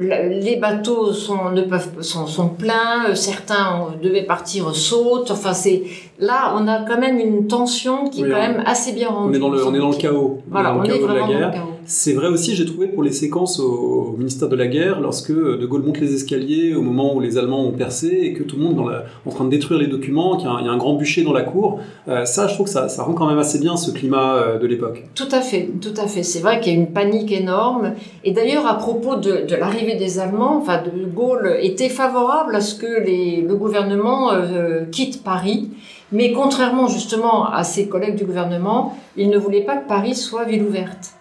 les 0.00 0.56
bateaux 0.56 1.12
sont, 1.12 1.50
ne 1.50 1.62
peuvent, 1.62 2.02
sont, 2.02 2.26
sont 2.26 2.48
pleins, 2.48 3.10
euh, 3.10 3.14
certains 3.14 3.88
devaient 4.00 4.22
partir 4.22 4.74
sautent. 4.74 5.30
Enfin, 5.30 5.52
c'est 5.52 5.82
là, 6.18 6.54
on 6.56 6.68
a 6.68 6.84
quand 6.84 6.98
même 6.98 7.18
une 7.18 7.48
tension 7.48 8.08
qui 8.08 8.22
est 8.22 8.28
quand 8.28 8.36
même 8.36 8.62
assez 8.64 8.92
bien 8.92 9.08
rendue. 9.08 9.30
On 9.30 9.34
est 9.34 9.40
dans 9.40 9.50
le, 9.50 9.66
on 9.66 9.74
est 9.74 9.78
dans 9.78 9.90
le 9.90 9.96
chaos. 9.96 10.42
Voilà, 10.48 10.74
on, 10.74 10.84
est, 10.84 10.98
vraiment 10.98 11.26
dans 11.26 11.32
le 11.32 11.50
chaos. 11.50 11.77
C'est 11.90 12.12
vrai 12.12 12.28
aussi, 12.28 12.54
j'ai 12.54 12.66
trouvé 12.66 12.86
pour 12.86 13.02
les 13.02 13.12
séquences 13.12 13.58
au, 13.58 14.14
ministère 14.18 14.50
de 14.50 14.56
la 14.56 14.66
Guerre, 14.66 15.00
lorsque 15.00 15.32
De 15.32 15.64
Gaulle 15.64 15.84
monte 15.84 16.00
les 16.00 16.12
escaliers 16.12 16.74
au 16.74 16.82
moment 16.82 17.14
où 17.14 17.20
les 17.20 17.38
Allemands 17.38 17.64
ont 17.64 17.72
percé 17.72 18.08
et 18.08 18.34
que 18.34 18.42
tout 18.42 18.56
le 18.56 18.62
monde 18.62 18.86
la, 18.90 19.04
en 19.24 19.30
train 19.30 19.46
de 19.46 19.48
détruire 19.48 19.80
les 19.80 19.86
documents, 19.86 20.36
qu'il 20.36 20.46
y, 20.46 20.50
a 20.50 20.70
un 20.70 20.76
grand 20.76 20.96
bûcher 20.96 21.22
dans 21.22 21.32
la 21.32 21.40
cour. 21.40 21.80
Euh, 22.06 22.26
ça, 22.26 22.46
je 22.46 22.52
trouve 22.52 22.66
que 22.66 22.72
ça, 22.72 23.02
rend 23.02 23.14
quand 23.14 23.26
même 23.26 23.38
assez 23.38 23.58
bien 23.58 23.78
ce 23.78 23.90
climat 23.90 24.34
euh, 24.34 24.58
de 24.58 24.66
l'époque. 24.66 25.06
Tout 25.14 25.28
à 25.32 25.40
fait, 25.40 25.70
tout 25.80 25.94
à 25.96 26.06
fait. 26.06 26.22
C'est 26.22 26.40
vrai 26.40 26.60
qu'il 26.60 26.74
y 26.74 26.76
a 26.76 26.78
une 26.78 26.92
panique 26.92 27.32
énorme. 27.32 27.94
Et 28.22 28.32
d'ailleurs, 28.32 28.66
à 28.66 28.76
propos 28.76 29.16
de, 29.16 29.46
l'arrivée 29.58 29.94
des 29.94 30.18
Allemands, 30.18 30.58
enfin, 30.58 30.82
De 30.82 31.06
Gaulle 31.06 31.56
était 31.62 31.88
favorable 31.88 32.54
à 32.54 32.60
ce 32.60 32.74
que 32.74 32.86
le 32.86 33.54
gouvernement 33.54 34.30
euh, 34.34 34.84
quitte 34.92 35.24
Paris. 35.24 35.70
Mais 36.12 36.32
contrairement 36.32 36.86
justement 36.86 37.50
à 37.50 37.64
ses 37.64 37.88
collègues 37.88 38.16
du 38.16 38.26
gouvernement, 38.26 38.94
il 39.16 39.30
ne 39.30 39.38
voulait 39.38 39.62
pas 39.62 39.76
que 39.76 39.88
Paris 39.88 40.14
soit 40.14 40.44
ville 40.44 40.64
ouverte. 40.64 41.17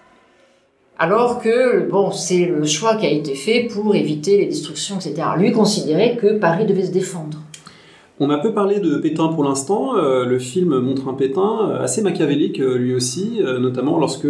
Alors 1.00 1.39
que, 1.39 1.88
bon, 1.89 2.12
c'est 2.12 2.46
le 2.46 2.66
choix 2.66 2.96
qui 2.96 3.06
a 3.06 3.12
été 3.12 3.36
fait 3.36 3.68
pour 3.72 3.96
éviter 3.96 4.38
les 4.38 4.46
destructions, 4.48 4.96
etc. 4.96 5.27
Lui 5.38 5.51
considérait 5.51 6.18
que 6.18 6.38
Paris 6.39 6.66
devait 6.66 6.86
se 6.86 6.92
défendre. 6.92 7.38
On 8.20 8.32
a 8.32 8.39
peu 8.39 8.51
parlé 8.51 8.80
de 8.80 8.98
Pétain 8.98 9.27
pour 9.27 9.44
l'instant. 9.44 9.96
Euh, 9.96 10.25
le 10.25 10.39
film 10.39 10.80
montre 10.80 11.08
un 11.08 11.13
Pétain 11.13 11.70
euh, 11.70 11.84
assez 11.84 12.01
machiavélique 12.01 12.60
euh, 12.60 12.75
lui 12.75 12.96
aussi, 12.96 13.39
notamment 13.60 14.00
lorsque 14.00 14.27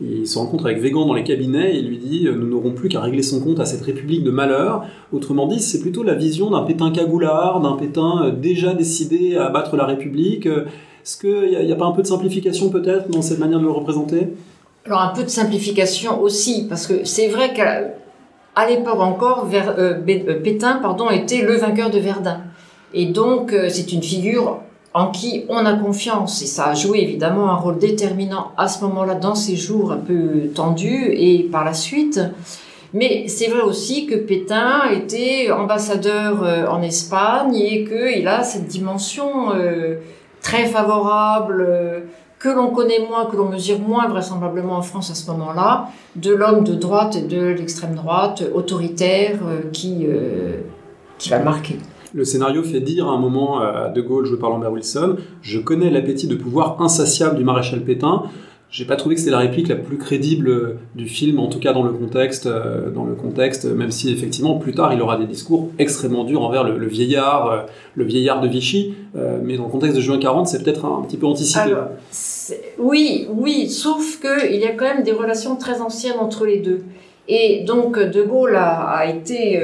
il 0.00 0.26
se 0.26 0.38
rencontre 0.38 0.64
avec 0.64 0.80
Végan 0.80 1.04
dans 1.04 1.12
les 1.12 1.24
cabinets 1.24 1.76
et 1.76 1.82
lui 1.82 1.98
dit 1.98 2.26
nous 2.34 2.48
n'aurons 2.48 2.72
plus 2.72 2.88
qu'à 2.88 3.02
régler 3.02 3.22
son 3.22 3.42
compte 3.42 3.60
à 3.60 3.66
cette 3.66 3.82
république 3.82 4.24
de 4.24 4.30
malheur. 4.30 4.86
Autrement 5.12 5.46
dit, 5.46 5.60
c'est 5.60 5.80
plutôt 5.80 6.04
la 6.04 6.14
vision 6.14 6.50
d'un 6.50 6.62
Pétain 6.62 6.90
cagoulard, 6.90 7.60
d'un 7.60 7.76
Pétain 7.76 8.30
déjà 8.30 8.72
décidé 8.72 9.36
à 9.36 9.46
abattre 9.46 9.76
la 9.76 9.84
République. 9.84 10.46
Est-ce 10.46 11.18
qu'il 11.18 11.50
n'y 11.50 11.70
a, 11.70 11.74
a, 11.74 11.78
pas 11.78 11.86
un 11.86 11.92
peu 11.92 12.02
de 12.02 12.06
simplification 12.06 12.70
peut-être 12.70 13.10
dans 13.10 13.22
cette 13.22 13.38
manière 13.38 13.58
de 13.58 13.64
le 13.64 13.70
représenter? 13.70 14.28
Alors 14.88 15.02
un 15.02 15.08
peu 15.08 15.22
de 15.22 15.28
simplification 15.28 16.20
aussi, 16.20 16.66
parce 16.66 16.86
que 16.86 17.04
c'est 17.04 17.28
vrai 17.28 17.52
qu'à 17.52 18.66
l'époque 18.66 19.00
encore, 19.00 19.46
euh, 19.52 20.00
euh, 20.08 20.42
Pétain 20.42 20.78
pardon, 20.80 21.10
était 21.10 21.42
le 21.42 21.56
vainqueur 21.56 21.90
de 21.90 21.98
Verdun. 21.98 22.40
Et 22.94 23.06
donc 23.06 23.52
euh, 23.52 23.68
c'est 23.68 23.92
une 23.92 24.02
figure 24.02 24.60
en 24.94 25.10
qui 25.10 25.44
on 25.50 25.66
a 25.66 25.74
confiance. 25.74 26.40
Et 26.40 26.46
ça 26.46 26.68
a 26.68 26.74
joué 26.74 27.00
évidemment 27.00 27.50
un 27.50 27.56
rôle 27.56 27.78
déterminant 27.78 28.52
à 28.56 28.66
ce 28.66 28.82
moment-là 28.84 29.14
dans 29.14 29.34
ces 29.34 29.56
jours 29.56 29.92
un 29.92 29.98
peu 29.98 30.48
tendus 30.54 31.12
et 31.12 31.46
par 31.52 31.66
la 31.66 31.74
suite. 31.74 32.18
Mais 32.94 33.28
c'est 33.28 33.48
vrai 33.48 33.60
aussi 33.60 34.06
que 34.06 34.14
Pétain 34.14 34.90
était 34.90 35.50
ambassadeur 35.50 36.70
en 36.72 36.80
Espagne 36.80 37.54
et 37.54 37.84
qu'il 37.84 38.26
a 38.26 38.42
cette 38.42 38.66
dimension 38.66 39.52
très 40.40 40.64
favorable 40.64 42.06
que 42.38 42.48
l'on 42.48 42.70
connaît 42.70 43.00
moins, 43.08 43.26
que 43.26 43.36
l'on 43.36 43.48
mesure 43.48 43.78
moins 43.80 44.08
vraisemblablement 44.08 44.76
en 44.76 44.82
France 44.82 45.10
à 45.10 45.14
ce 45.14 45.28
moment-là, 45.30 45.88
de 46.16 46.32
l'homme 46.32 46.64
de 46.64 46.74
droite 46.74 47.16
et 47.16 47.22
de 47.22 47.46
l'extrême 47.48 47.94
droite 47.94 48.42
autoritaire 48.54 49.38
euh, 49.46 49.70
qui, 49.72 50.06
euh, 50.06 50.60
qui 51.18 51.30
va 51.30 51.40
marquer. 51.40 51.78
Le 52.14 52.24
scénario 52.24 52.62
fait 52.62 52.80
dire 52.80 53.06
à 53.06 53.12
un 53.12 53.18
moment 53.18 53.60
à 53.60 53.88
De 53.88 54.00
Gaulle, 54.00 54.24
joué 54.24 54.38
par 54.38 54.48
Lambert 54.48 54.72
Wilson, 54.72 55.16
Je 55.42 55.58
connais 55.58 55.90
l'appétit 55.90 56.26
de 56.26 56.36
pouvoir 56.36 56.80
insatiable 56.80 57.36
du 57.36 57.44
maréchal 57.44 57.82
Pétain 57.82 58.22
j'ai 58.70 58.84
pas 58.84 58.96
trouvé 58.96 59.14
que 59.14 59.20
c'était 59.20 59.32
la 59.32 59.38
réplique 59.38 59.68
la 59.68 59.76
plus 59.76 59.96
crédible 59.96 60.76
du 60.94 61.06
film, 61.06 61.38
en 61.38 61.46
tout 61.46 61.58
cas 61.58 61.72
dans 61.72 61.82
le 61.82 61.92
contexte, 61.92 62.46
euh, 62.46 62.90
dans 62.90 63.04
le 63.04 63.14
contexte, 63.14 63.64
même 63.64 63.90
si 63.90 64.12
effectivement 64.12 64.58
plus 64.58 64.74
tard 64.74 64.92
il 64.92 65.00
aura 65.00 65.16
des 65.16 65.24
discours 65.24 65.70
extrêmement 65.78 66.24
durs 66.24 66.42
envers 66.42 66.64
le, 66.64 66.86
vieillard, 66.86 67.50
euh, 67.50 67.60
le 67.94 68.04
vieillard 68.04 68.42
de 68.42 68.48
Vichy, 68.48 68.94
euh, 69.16 69.38
mais 69.42 69.56
dans 69.56 69.64
le 69.64 69.70
contexte 69.70 69.96
de 69.96 70.02
juin 70.02 70.18
40, 70.18 70.48
c'est 70.48 70.62
peut-être 70.62 70.84
un, 70.84 71.02
petit 71.02 71.16
peu 71.16 71.26
anticipé. 71.26 71.74
oui, 72.78 73.26
oui, 73.30 73.70
sauf 73.70 74.20
que 74.20 74.52
il 74.52 74.60
y 74.60 74.66
a 74.66 74.72
quand 74.72 74.84
même 74.84 75.02
des 75.02 75.12
relations 75.12 75.56
très 75.56 75.80
anciennes 75.80 76.18
entre 76.20 76.44
les 76.44 76.58
deux, 76.58 76.84
et 77.26 77.64
donc 77.66 77.98
De 77.98 78.22
Gaulle 78.22 78.56
a, 78.56 79.06
été 79.08 79.62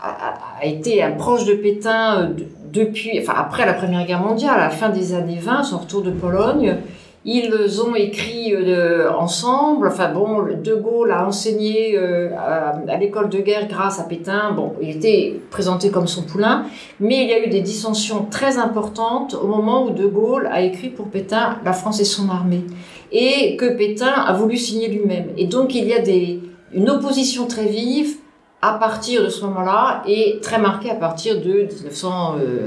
a, 0.00 0.64
été 0.64 1.02
un 1.02 1.12
proche 1.12 1.44
de 1.44 1.54
Pétain 1.54 2.32
depuis, 2.72 3.20
enfin 3.20 3.34
après 3.36 3.66
la 3.66 3.74
Première 3.74 4.06
Guerre 4.06 4.22
mondiale, 4.22 4.58
à 4.60 4.64
la 4.64 4.70
fin 4.70 4.88
des 4.88 5.12
années 5.12 5.38
20, 5.38 5.62
son 5.64 5.78
retour 5.78 6.00
de 6.00 6.10
Pologne. 6.10 6.78
Ils 7.26 7.80
ont 7.80 7.94
écrit 7.94 8.54
euh, 8.54 9.10
ensemble. 9.10 9.88
Enfin 9.88 10.12
bon, 10.12 10.42
De 10.62 10.74
Gaulle 10.74 11.10
a 11.10 11.26
enseigné 11.26 11.96
euh, 11.96 12.30
à, 12.36 12.96
l'école 12.98 13.30
de 13.30 13.38
guerre 13.38 13.66
grâce 13.66 13.98
à 13.98 14.04
Pétain. 14.04 14.52
Bon, 14.52 14.74
il 14.82 14.90
était 14.90 15.40
présenté 15.50 15.90
comme 15.90 16.06
son 16.06 16.22
poulain, 16.22 16.66
mais 17.00 17.22
il 17.22 17.30
y 17.30 17.32
a 17.32 17.42
eu 17.42 17.48
des 17.48 17.62
dissensions 17.62 18.26
très 18.30 18.58
importantes 18.58 19.34
au 19.34 19.46
moment 19.46 19.86
où 19.86 19.90
De 19.90 20.06
Gaulle 20.06 20.48
a 20.52 20.60
écrit 20.60 20.90
pour 20.90 21.06
Pétain 21.06 21.58
La 21.64 21.72
France 21.72 21.98
et 21.98 22.04
son 22.04 22.28
armée, 22.28 22.64
et 23.10 23.56
que 23.56 23.74
Pétain 23.74 24.12
a 24.12 24.34
voulu 24.34 24.58
signer 24.58 24.88
lui-même. 24.88 25.28
Et 25.38 25.46
donc 25.46 25.74
il 25.74 25.86
y 25.86 25.94
a 25.94 26.00
des, 26.00 26.40
une 26.74 26.90
opposition 26.90 27.46
très 27.46 27.66
vive 27.66 28.16
à 28.64 28.72
partir 28.78 29.22
de 29.22 29.28
ce 29.28 29.44
moment-là 29.44 30.02
et 30.08 30.38
très 30.40 30.58
marqué 30.58 30.88
à 30.88 30.94
partir 30.94 31.38
de 31.38 31.68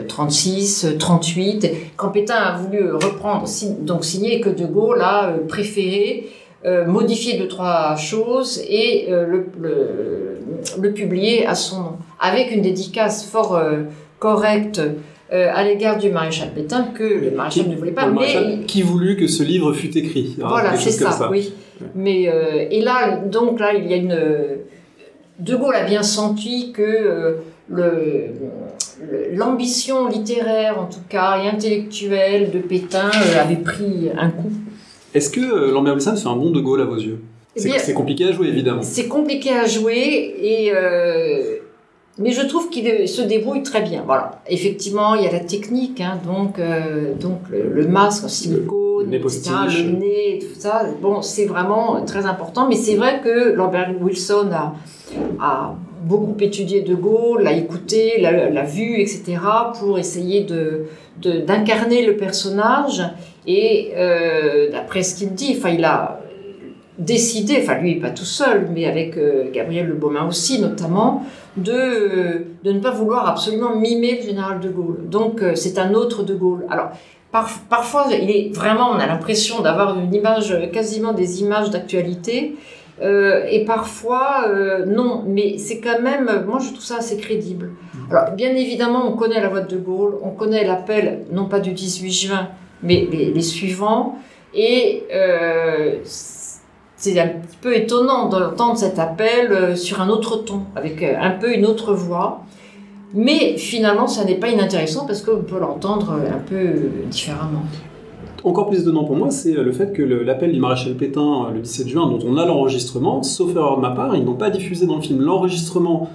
1936-38, 0.07 1.71
quand 1.95 2.09
Pétain 2.09 2.35
a 2.35 2.55
voulu 2.55 2.93
reprendre, 2.93 3.47
donc 3.79 4.05
signer 4.05 4.39
que 4.39 4.49
De 4.49 4.67
Gaulle 4.67 5.01
a 5.01 5.29
euh, 5.29 5.37
préféré 5.47 6.29
euh, 6.65 6.85
modifier 6.85 7.39
deux 7.39 7.47
trois 7.47 7.95
choses 7.95 8.61
et 8.69 9.07
euh, 9.09 9.25
le, 9.25 9.47
le, 10.79 10.93
publier 10.93 11.47
à 11.47 11.55
son 11.55 11.81
nom, 11.81 11.93
avec 12.19 12.51
une 12.51 12.61
dédicace 12.61 13.27
fort 13.27 13.59
correcte 14.19 14.79
à 15.31 15.63
l'égard 15.63 15.97
du 15.97 16.11
maréchal 16.11 16.51
Pétain 16.53 16.89
que 16.95 17.03
le 17.03 17.31
maréchal 17.31 17.69
ne 17.69 17.75
voulait 17.75 17.91
pas. 17.91 18.05
Mais 18.07 18.59
qui 18.67 18.83
voulut 18.83 19.17
que 19.17 19.25
ce 19.27 19.41
livre 19.43 19.73
fût 19.73 19.97
écrit. 19.97 20.35
Voilà, 20.39 20.75
c'est 20.77 20.91
ça, 20.91 21.27
oui. 21.31 21.53
Mais 21.95 22.29
et 22.71 22.81
là, 22.81 23.17
donc 23.17 23.59
là, 23.59 23.73
il 23.73 23.87
y 23.87 23.93
a 23.93 23.97
une 23.97 24.15
de 25.39 25.55
Gaulle 25.55 25.75
a 25.75 25.83
bien 25.83 26.03
senti 26.03 26.71
que 26.71 27.37
euh, 27.71 29.33
l'ambition 29.33 30.07
littéraire, 30.07 30.79
en 30.79 30.85
tout 30.85 31.01
cas, 31.07 31.43
et 31.43 31.47
intellectuelle 31.47 32.51
de 32.51 32.59
Pétain 32.59 33.09
euh, 33.09 33.41
avait 33.41 33.57
pris 33.57 34.09
un 34.17 34.29
coup. 34.29 34.51
Est-ce 35.13 35.29
que 35.29 35.39
euh, 35.39 35.71
Lambert 35.71 35.93
Wilson 35.93 36.15
fait 36.15 36.27
un 36.27 36.35
bon 36.35 36.49
De 36.51 36.59
Gaulle 36.59 36.81
à 36.81 36.85
vos 36.85 36.97
yeux? 36.97 37.19
Eh 37.55 37.59
C'est 37.59 37.93
compliqué 37.93 38.25
à 38.25 38.31
jouer, 38.31 38.47
évidemment. 38.47 38.81
C'est 38.83 39.07
compliqué 39.07 39.51
à 39.51 39.65
jouer, 39.65 40.35
et, 40.41 40.71
mais 42.19 42.31
je 42.31 42.45
trouve 42.45 42.69
qu'il 42.69 43.07
se 43.07 43.21
débrouille 43.23 43.63
très 43.63 43.81
bien. 43.81 44.03
Voilà. 44.05 44.41
Effectivement, 44.47 45.15
il 45.15 45.23
y 45.23 45.27
a 45.27 45.31
la 45.31 45.39
technique, 45.39 45.99
hein, 45.99 46.19
donc, 46.23 46.59
donc 47.19 47.39
le, 47.49 47.87
masque 47.87 48.25
en 48.25 48.27
silicone, 48.27 48.86
le, 49.03 49.83
le 49.83 49.97
nez, 49.97 50.39
tout 50.41 50.59
ça. 50.59 50.85
Bon, 51.01 51.21
c'est 51.21 51.45
vraiment 51.45 52.03
très 52.05 52.25
important, 52.25 52.67
mais 52.67 52.75
c'est 52.75 52.95
vrai 52.95 53.21
que 53.23 53.53
Lambert 53.53 53.93
Wilson 54.01 54.49
a 54.51 54.75
a 55.39 55.75
beaucoup 56.03 56.35
étudié 56.39 56.81
De 56.81 56.95
Gaulle, 56.95 57.43
l'a 57.43 57.53
écouté, 57.53 58.19
l'a 58.19 58.63
vu, 58.63 58.99
etc., 58.99 59.37
pour 59.79 59.99
essayer 59.99 60.43
de 60.43 60.85
d'incarner 61.47 62.05
le 62.05 62.15
personnage. 62.15 63.01
Et 63.47 63.93
euh, 63.95 64.69
d'après 64.71 65.01
ce 65.01 65.15
qu'il 65.15 65.33
dit, 65.33 65.55
enfin, 65.57 65.69
il 65.69 65.83
a 65.83 66.19
décidé, 66.97 67.59
enfin 67.61 67.79
lui 67.79 67.95
pas 67.95 68.09
tout 68.09 68.25
seul, 68.25 68.69
mais 68.73 68.85
avec 68.85 69.17
euh, 69.17 69.51
Gabriel 69.51 69.87
Le 69.87 69.93
Beaumain 69.95 70.27
aussi 70.27 70.59
notamment, 70.59 71.23
de, 71.57 72.45
de 72.63 72.71
ne 72.71 72.79
pas 72.79 72.91
vouloir 72.91 73.27
absolument 73.27 73.75
mimer 73.75 74.19
le 74.21 74.27
général 74.27 74.59
de 74.59 74.69
Gaulle. 74.69 75.07
Donc 75.09 75.41
euh, 75.41 75.55
c'est 75.55 75.77
un 75.77 75.93
autre 75.93 76.23
de 76.23 76.33
Gaulle. 76.33 76.65
Alors 76.69 76.89
parfois, 77.69 78.05
il 78.09 78.31
est 78.31 78.55
vraiment, 78.55 78.89
on 78.89 78.99
a 78.99 79.05
l'impression 79.05 79.61
d'avoir 79.61 79.99
une 79.99 80.13
image, 80.13 80.55
quasiment 80.71 81.13
des 81.13 81.41
images 81.41 81.69
d'actualité, 81.69 82.55
euh, 83.01 83.45
et 83.49 83.63
parfois, 83.63 84.45
euh, 84.47 84.85
non, 84.85 85.23
mais 85.27 85.57
c'est 85.57 85.79
quand 85.79 86.01
même, 86.01 86.45
moi 86.47 86.59
je 86.59 86.69
trouve 86.69 86.83
ça 86.83 86.97
assez 86.97 87.17
crédible. 87.17 87.71
Alors, 88.09 88.31
bien 88.31 88.55
évidemment, 88.55 89.07
on 89.07 89.15
connaît 89.15 89.41
la 89.41 89.49
voix 89.49 89.61
de 89.61 89.75
De 89.75 89.79
Gaulle, 89.79 90.17
on 90.23 90.31
connaît 90.31 90.65
l'appel, 90.65 91.25
non 91.31 91.45
pas 91.45 91.59
du 91.59 91.73
18 91.73 92.11
juin, 92.11 92.49
mais 92.81 93.07
les, 93.11 93.31
les 93.31 93.41
suivants. 93.41 94.17
Et 94.55 95.03
euh, 95.13 95.97
c'est 96.97 97.19
un 97.19 97.27
petit 97.27 97.57
peu 97.61 97.75
étonnant 97.75 98.27
d'entendre 98.27 98.77
cet 98.77 98.97
appel 98.97 99.51
euh, 99.51 99.75
sur 99.75 100.01
un 100.01 100.09
autre 100.09 100.37
ton, 100.37 100.61
avec 100.75 101.03
euh, 101.03 101.15
un 101.19 101.31
peu 101.31 101.53
une 101.53 101.65
autre 101.65 101.93
voix. 101.93 102.41
Mais 103.13 103.57
finalement, 103.57 104.07
ça 104.07 104.25
n'est 104.25 104.35
pas 104.35 104.49
inintéressant 104.49 105.05
parce 105.05 105.21
qu'on 105.21 105.43
peut 105.43 105.59
l'entendre 105.59 106.11
un 106.11 106.39
peu 106.39 106.73
différemment. 107.09 107.63
Encore 108.43 108.67
plus 108.67 108.81
étonnant 108.81 109.05
pour 109.05 109.15
moi, 109.15 109.31
c'est 109.31 109.53
le 109.53 109.71
fait 109.71 109.93
que 109.93 110.03
l'appel 110.03 110.51
du 110.51 110.59
maréchal 110.59 110.93
Pétain 110.95 111.49
le 111.53 111.61
17 111.61 111.87
juin, 111.87 112.07
dont 112.07 112.19
on 112.27 112.37
a 112.37 112.45
l'enregistrement, 112.45 113.23
sauf 113.23 113.55
erreur 113.55 113.77
de 113.77 113.81
ma 113.81 113.91
part, 113.91 114.15
ils 114.15 114.25
n'ont 114.25 114.33
pas 114.33 114.49
diffusé 114.49 114.85
dans 114.87 114.97
le 114.97 115.01
film 115.01 115.21
l'enregistrement 115.21 116.09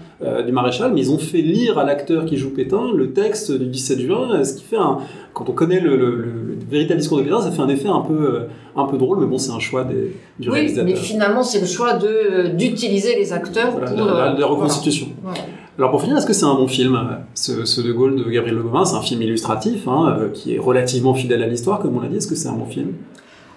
du 0.46 0.52
maréchal, 0.52 0.92
mais 0.94 1.00
ils 1.00 1.10
ont 1.10 1.18
fait 1.18 1.40
lire 1.40 1.78
à 1.78 1.84
l'acteur 1.84 2.26
qui 2.26 2.36
joue 2.36 2.50
Pétain 2.50 2.92
le 2.94 3.12
texte 3.12 3.50
du 3.52 3.66
17 3.66 4.00
juin, 4.00 4.44
ce 4.44 4.54
qui 4.54 4.64
fait 4.64 4.76
un, 4.76 4.98
quand 5.34 5.48
on 5.48 5.52
connaît 5.52 5.80
le, 5.80 6.41
véritable 6.72 6.98
discours 7.00 7.18
de 7.18 7.22
Pétain, 7.22 7.40
ça 7.40 7.50
fait 7.52 7.62
un 7.62 7.68
effet 7.68 7.88
un 7.88 8.00
peu, 8.00 8.14
euh, 8.14 8.40
un 8.76 8.86
peu 8.86 8.98
drôle, 8.98 9.20
mais 9.20 9.26
bon, 9.26 9.38
c'est 9.38 9.52
un 9.52 9.60
choix 9.60 9.84
des, 9.84 10.16
du 10.40 10.48
oui, 10.48 10.54
réalisateur. 10.54 10.84
mais 10.84 10.94
finalement, 10.96 11.42
c'est 11.42 11.60
le 11.60 11.66
choix 11.66 11.92
de, 11.94 12.48
d'utiliser 12.56 13.14
les 13.14 13.32
acteurs 13.32 13.70
voilà, 13.70 13.90
pour... 13.90 14.04
la, 14.06 14.32
la, 14.32 14.38
la 14.38 14.46
reconstitution. 14.46 15.06
Voilà. 15.22 15.38
Ouais. 15.38 15.44
Alors 15.78 15.90
pour 15.90 16.02
finir, 16.02 16.18
est-ce 16.18 16.26
que 16.26 16.34
c'est 16.34 16.44
un 16.44 16.54
bon 16.54 16.68
film, 16.68 17.00
ce, 17.34 17.64
ce, 17.64 17.80
De 17.80 17.92
Gaulle 17.92 18.16
de 18.16 18.24
Gabriel 18.30 18.56
Le 18.56 18.84
C'est 18.84 18.94
un 18.94 19.00
film 19.00 19.22
illustratif, 19.22 19.88
hein, 19.88 20.16
euh, 20.18 20.28
qui 20.28 20.54
est 20.54 20.58
relativement 20.58 21.14
fidèle 21.14 21.42
à 21.42 21.46
l'histoire, 21.46 21.78
comme 21.78 21.96
on 21.96 22.00
l'a 22.00 22.08
dit. 22.08 22.16
Est-ce 22.16 22.26
que 22.28 22.34
c'est 22.34 22.48
un 22.48 22.52
bon 22.56 22.66
film? 22.66 22.92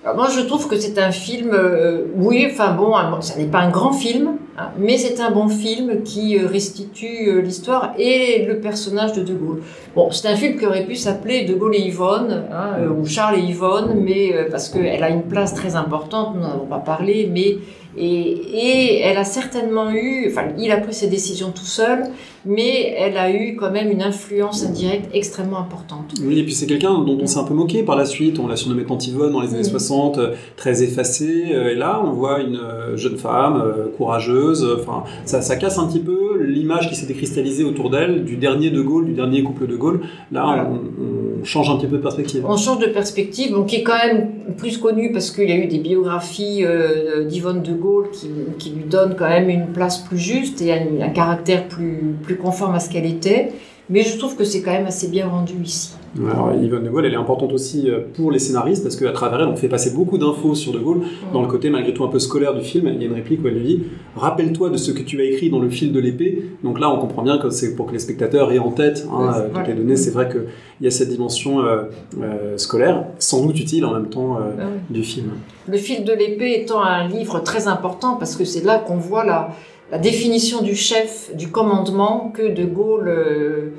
Alors 0.05 0.17
moi, 0.17 0.27
je 0.29 0.41
trouve 0.41 0.67
que 0.67 0.77
c'est 0.77 0.99
un 0.99 1.09
film, 1.09 1.49
euh, 1.51 2.05
oui, 2.15 2.47
enfin 2.51 2.73
bon, 2.73 2.93
ça 3.21 3.39
n'est 3.39 3.47
pas 3.47 3.61
un 3.61 3.71
grand 3.71 3.91
film, 3.91 4.37
hein, 4.55 4.69
mais 4.77 4.99
c'est 4.99 5.19
un 5.19 5.31
bon 5.31 5.47
film 5.47 6.03
qui 6.03 6.37
euh, 6.37 6.45
restitue 6.45 7.27
euh, 7.27 7.41
l'histoire 7.41 7.95
et 7.97 8.45
le 8.45 8.59
personnage 8.59 9.13
de 9.13 9.23
De 9.23 9.33
Gaulle. 9.33 9.63
Bon, 9.95 10.11
c'est 10.11 10.27
un 10.27 10.35
film 10.35 10.59
qui 10.59 10.67
aurait 10.67 10.85
pu 10.85 10.93
s'appeler 10.93 11.45
De 11.45 11.55
Gaulle 11.55 11.73
et 11.75 11.87
Yvonne, 11.87 12.43
hein, 12.51 12.73
euh, 12.81 12.89
ou 12.89 13.07
Charles 13.07 13.39
et 13.39 13.43
Yvonne, 13.45 13.99
mais 13.99 14.31
euh, 14.31 14.47
parce 14.51 14.69
qu'elle 14.69 15.03
a 15.03 15.09
une 15.09 15.23
place 15.23 15.55
très 15.55 15.75
importante, 15.75 16.35
nous 16.35 16.41
n'en 16.41 16.53
avons 16.53 16.67
pas 16.67 16.77
parlé, 16.77 17.27
mais 17.33 17.57
et, 17.97 18.99
elle 19.01 19.17
a 19.17 19.23
certainement 19.23 19.89
eu, 19.89 20.27
enfin, 20.29 20.49
il 20.59 20.71
a 20.71 20.77
pris 20.77 20.93
ses 20.93 21.07
décisions 21.07 21.51
tout 21.51 21.65
seul, 21.65 22.03
mais 22.45 22.93
elle 22.97 23.17
a 23.17 23.31
eu 23.31 23.55
quand 23.55 23.71
même 23.71 23.89
une 23.91 24.01
influence 24.01 24.65
indirecte 24.65 25.09
extrêmement 25.13 25.59
importante. 25.59 26.13
Oui, 26.21 26.39
et 26.39 26.43
puis 26.43 26.53
c'est 26.53 26.67
quelqu'un 26.67 26.93
dont 26.99 27.17
on 27.21 27.25
s'est 27.25 27.39
un 27.39 27.43
peu 27.43 27.53
moqué 27.53 27.83
par 27.83 27.95
la 27.95 28.05
suite. 28.05 28.39
On 28.39 28.47
l'a 28.47 28.55
surnommé 28.55 28.83
Tantivonne 28.83 29.31
dans 29.31 29.41
les 29.41 29.49
années 29.53 29.61
mmh. 29.61 29.79
60, 29.79 30.19
très 30.55 30.83
effacée. 30.83 31.53
Et 31.71 31.75
là, 31.75 32.01
on 32.03 32.11
voit 32.11 32.41
une 32.41 32.59
jeune 32.95 33.17
femme 33.17 33.63
courageuse. 33.97 34.65
Enfin, 34.79 35.03
ça, 35.25 35.41
ça 35.41 35.55
casse 35.55 35.77
un 35.77 35.87
petit 35.87 35.99
peu 35.99 36.37
l'image 36.43 36.89
qui 36.89 36.95
s'était 36.95 37.13
cristallisée 37.13 37.63
autour 37.63 37.89
d'elle 37.89 38.23
du 38.23 38.37
dernier 38.37 38.69
De 38.69 38.81
Gaulle, 38.81 39.05
du 39.05 39.13
dernier 39.13 39.43
couple 39.43 39.67
de 39.67 39.75
Gaulle. 39.75 40.01
Là, 40.31 40.43
voilà. 40.45 40.69
on, 40.69 41.41
on, 41.41 41.43
change 41.43 41.69
un 41.69 41.77
petit 41.77 41.87
peu 41.87 41.97
de 41.97 42.01
perspective. 42.01 42.43
On 42.47 42.57
change 42.57 42.79
de 42.79 42.87
perspective, 42.87 43.51
donc 43.51 43.67
qui 43.67 43.77
est 43.77 43.83
quand 43.83 43.97
même 43.97 44.29
plus 44.57 44.77
connu 44.77 45.11
parce 45.11 45.31
qu'il 45.31 45.47
y 45.49 45.51
a 45.51 45.57
eu 45.57 45.67
des 45.67 45.77
biographies 45.77 46.63
euh, 46.63 47.25
d'Yvonne 47.25 47.61
de 47.61 47.73
Gaulle 47.73 48.09
qui, 48.11 48.29
qui, 48.57 48.71
lui 48.71 48.83
donnent 48.83 49.15
quand 49.15 49.29
même 49.29 49.49
une 49.49 49.67
place 49.67 49.99
plus 49.99 50.17
juste 50.17 50.61
et 50.61 50.73
un, 50.73 51.01
un 51.01 51.09
caractère 51.09 51.67
plus, 51.67 52.15
plus 52.23 52.34
conforme 52.37 52.75
à 52.75 52.79
ce 52.79 52.89
qu'elle 52.89 53.05
était. 53.05 53.51
Mais 53.89 54.01
je 54.01 54.17
trouve 54.17 54.35
que 54.35 54.43
c'est 54.43 54.61
quand 54.61 54.71
même 54.71 54.87
assez 54.87 55.07
bien 55.09 55.27
rendu 55.27 55.53
ici. 55.63 55.91
Alors, 56.17 56.53
Yvonne 56.59 56.83
de 56.83 56.89
Gaulle, 56.89 57.05
elle 57.05 57.13
est 57.13 57.17
importante 57.17 57.51
aussi 57.51 57.89
euh, 57.89 57.99
pour 58.15 58.31
les 58.31 58.39
scénaristes 58.39 58.81
parce 58.81 58.95
qu'à 58.95 59.11
travers 59.11 59.41
elle, 59.41 59.47
on 59.47 59.55
fait 59.55 59.67
passer 59.67 59.91
beaucoup 59.91 60.17
d'infos 60.17 60.55
sur 60.55 60.71
de 60.71 60.79
Gaulle. 60.79 60.99
Mmh. 60.99 61.33
Dans 61.33 61.41
le 61.41 61.47
côté 61.47 61.69
malgré 61.69 61.93
tout 61.93 62.03
un 62.03 62.07
peu 62.07 62.19
scolaire 62.19 62.55
du 62.55 62.63
film, 62.63 62.87
il 62.87 63.01
y 63.01 63.03
a 63.03 63.07
une 63.07 63.13
réplique 63.13 63.43
où 63.43 63.47
elle 63.47 63.55
lui 63.55 63.63
dit 63.63 63.83
Rappelle-toi 64.15 64.69
de 64.69 64.77
ce 64.77 64.91
que 64.91 65.01
tu 65.01 65.19
as 65.19 65.25
écrit 65.25 65.49
dans 65.49 65.59
le 65.59 65.69
fil 65.69 65.91
de 65.91 65.99
l'épée. 65.99 66.45
Donc 66.63 66.79
là, 66.79 66.89
on 66.89 66.97
comprend 66.97 67.21
bien 67.21 67.37
que 67.37 67.49
c'est 67.49 67.75
pour 67.75 67.87
que 67.87 67.91
les 67.91 67.99
spectateurs 67.99 68.51
aient 68.51 68.59
en 68.59 68.71
tête 68.71 69.05
hein, 69.11 69.27
ouais, 69.27 69.49
toutes 69.53 69.67
les 69.67 69.73
données. 69.73 69.97
C'est 69.97 70.11
vrai 70.11 70.29
qu'il 70.29 70.45
y 70.81 70.87
a 70.87 70.91
cette 70.91 71.09
dimension 71.09 71.59
euh, 71.59 71.83
euh, 72.21 72.57
scolaire, 72.57 73.05
sans 73.19 73.45
doute 73.45 73.59
utile 73.59 73.85
en 73.85 73.93
même 73.93 74.09
temps 74.09 74.37
euh, 74.37 74.55
ouais. 74.57 74.79
du 74.89 75.03
film. 75.03 75.31
Le 75.67 75.77
fil 75.77 76.05
de 76.05 76.13
l'épée 76.13 76.61
étant 76.61 76.81
un 76.81 77.07
livre 77.07 77.39
très 77.39 77.67
important 77.67 78.15
parce 78.15 78.35
que 78.35 78.45
c'est 78.45 78.63
là 78.63 78.79
qu'on 78.79 78.97
voit 78.97 79.25
la, 79.25 79.49
la, 79.91 79.97
définition 79.97 80.61
du 80.61 80.75
chef, 80.75 81.35
du 81.35 81.49
commandement 81.49 82.31
que 82.33 82.53
de 82.53 82.65
Gaulle 82.65 83.07
euh, 83.07 83.69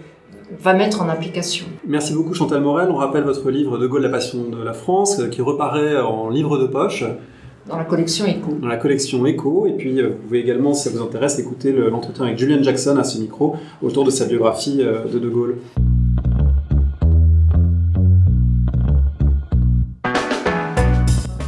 va 0.58 0.74
mettre 0.74 1.02
en 1.02 1.08
application. 1.08 1.66
Merci 1.86 2.14
beaucoup 2.14 2.34
Chantal 2.34 2.60
Morel. 2.60 2.88
On 2.90 2.96
rappelle 2.96 3.24
votre 3.24 3.50
livre 3.50 3.78
De 3.78 3.86
Gaulle, 3.86 4.02
la 4.02 4.08
passion 4.08 4.48
de 4.48 4.62
la 4.62 4.72
France, 4.72 5.20
qui 5.30 5.42
reparaît 5.42 5.98
en 5.98 6.28
livre 6.28 6.58
de 6.58 6.66
poche. 6.66 7.04
Dans 7.68 7.76
la 7.76 7.84
collection 7.84 8.26
Echo. 8.26 8.52
Dans 8.60 8.68
la 8.68 8.76
collection 8.76 9.26
Echo. 9.26 9.66
Et 9.66 9.72
puis, 9.72 10.00
vous 10.00 10.14
pouvez 10.14 10.38
également, 10.38 10.72
si 10.72 10.88
ça 10.88 10.96
vous 10.96 11.02
intéresse, 11.02 11.38
écouter 11.38 11.72
l'entretien 11.72 12.24
avec 12.26 12.38
Julian 12.38 12.62
Jackson 12.62 12.96
à 12.96 13.04
ce 13.04 13.18
micro 13.20 13.56
autour 13.82 14.04
de 14.04 14.10
sa 14.10 14.26
biographie 14.26 14.78
de 14.78 15.18
De 15.18 15.28
Gaulle. 15.28 15.56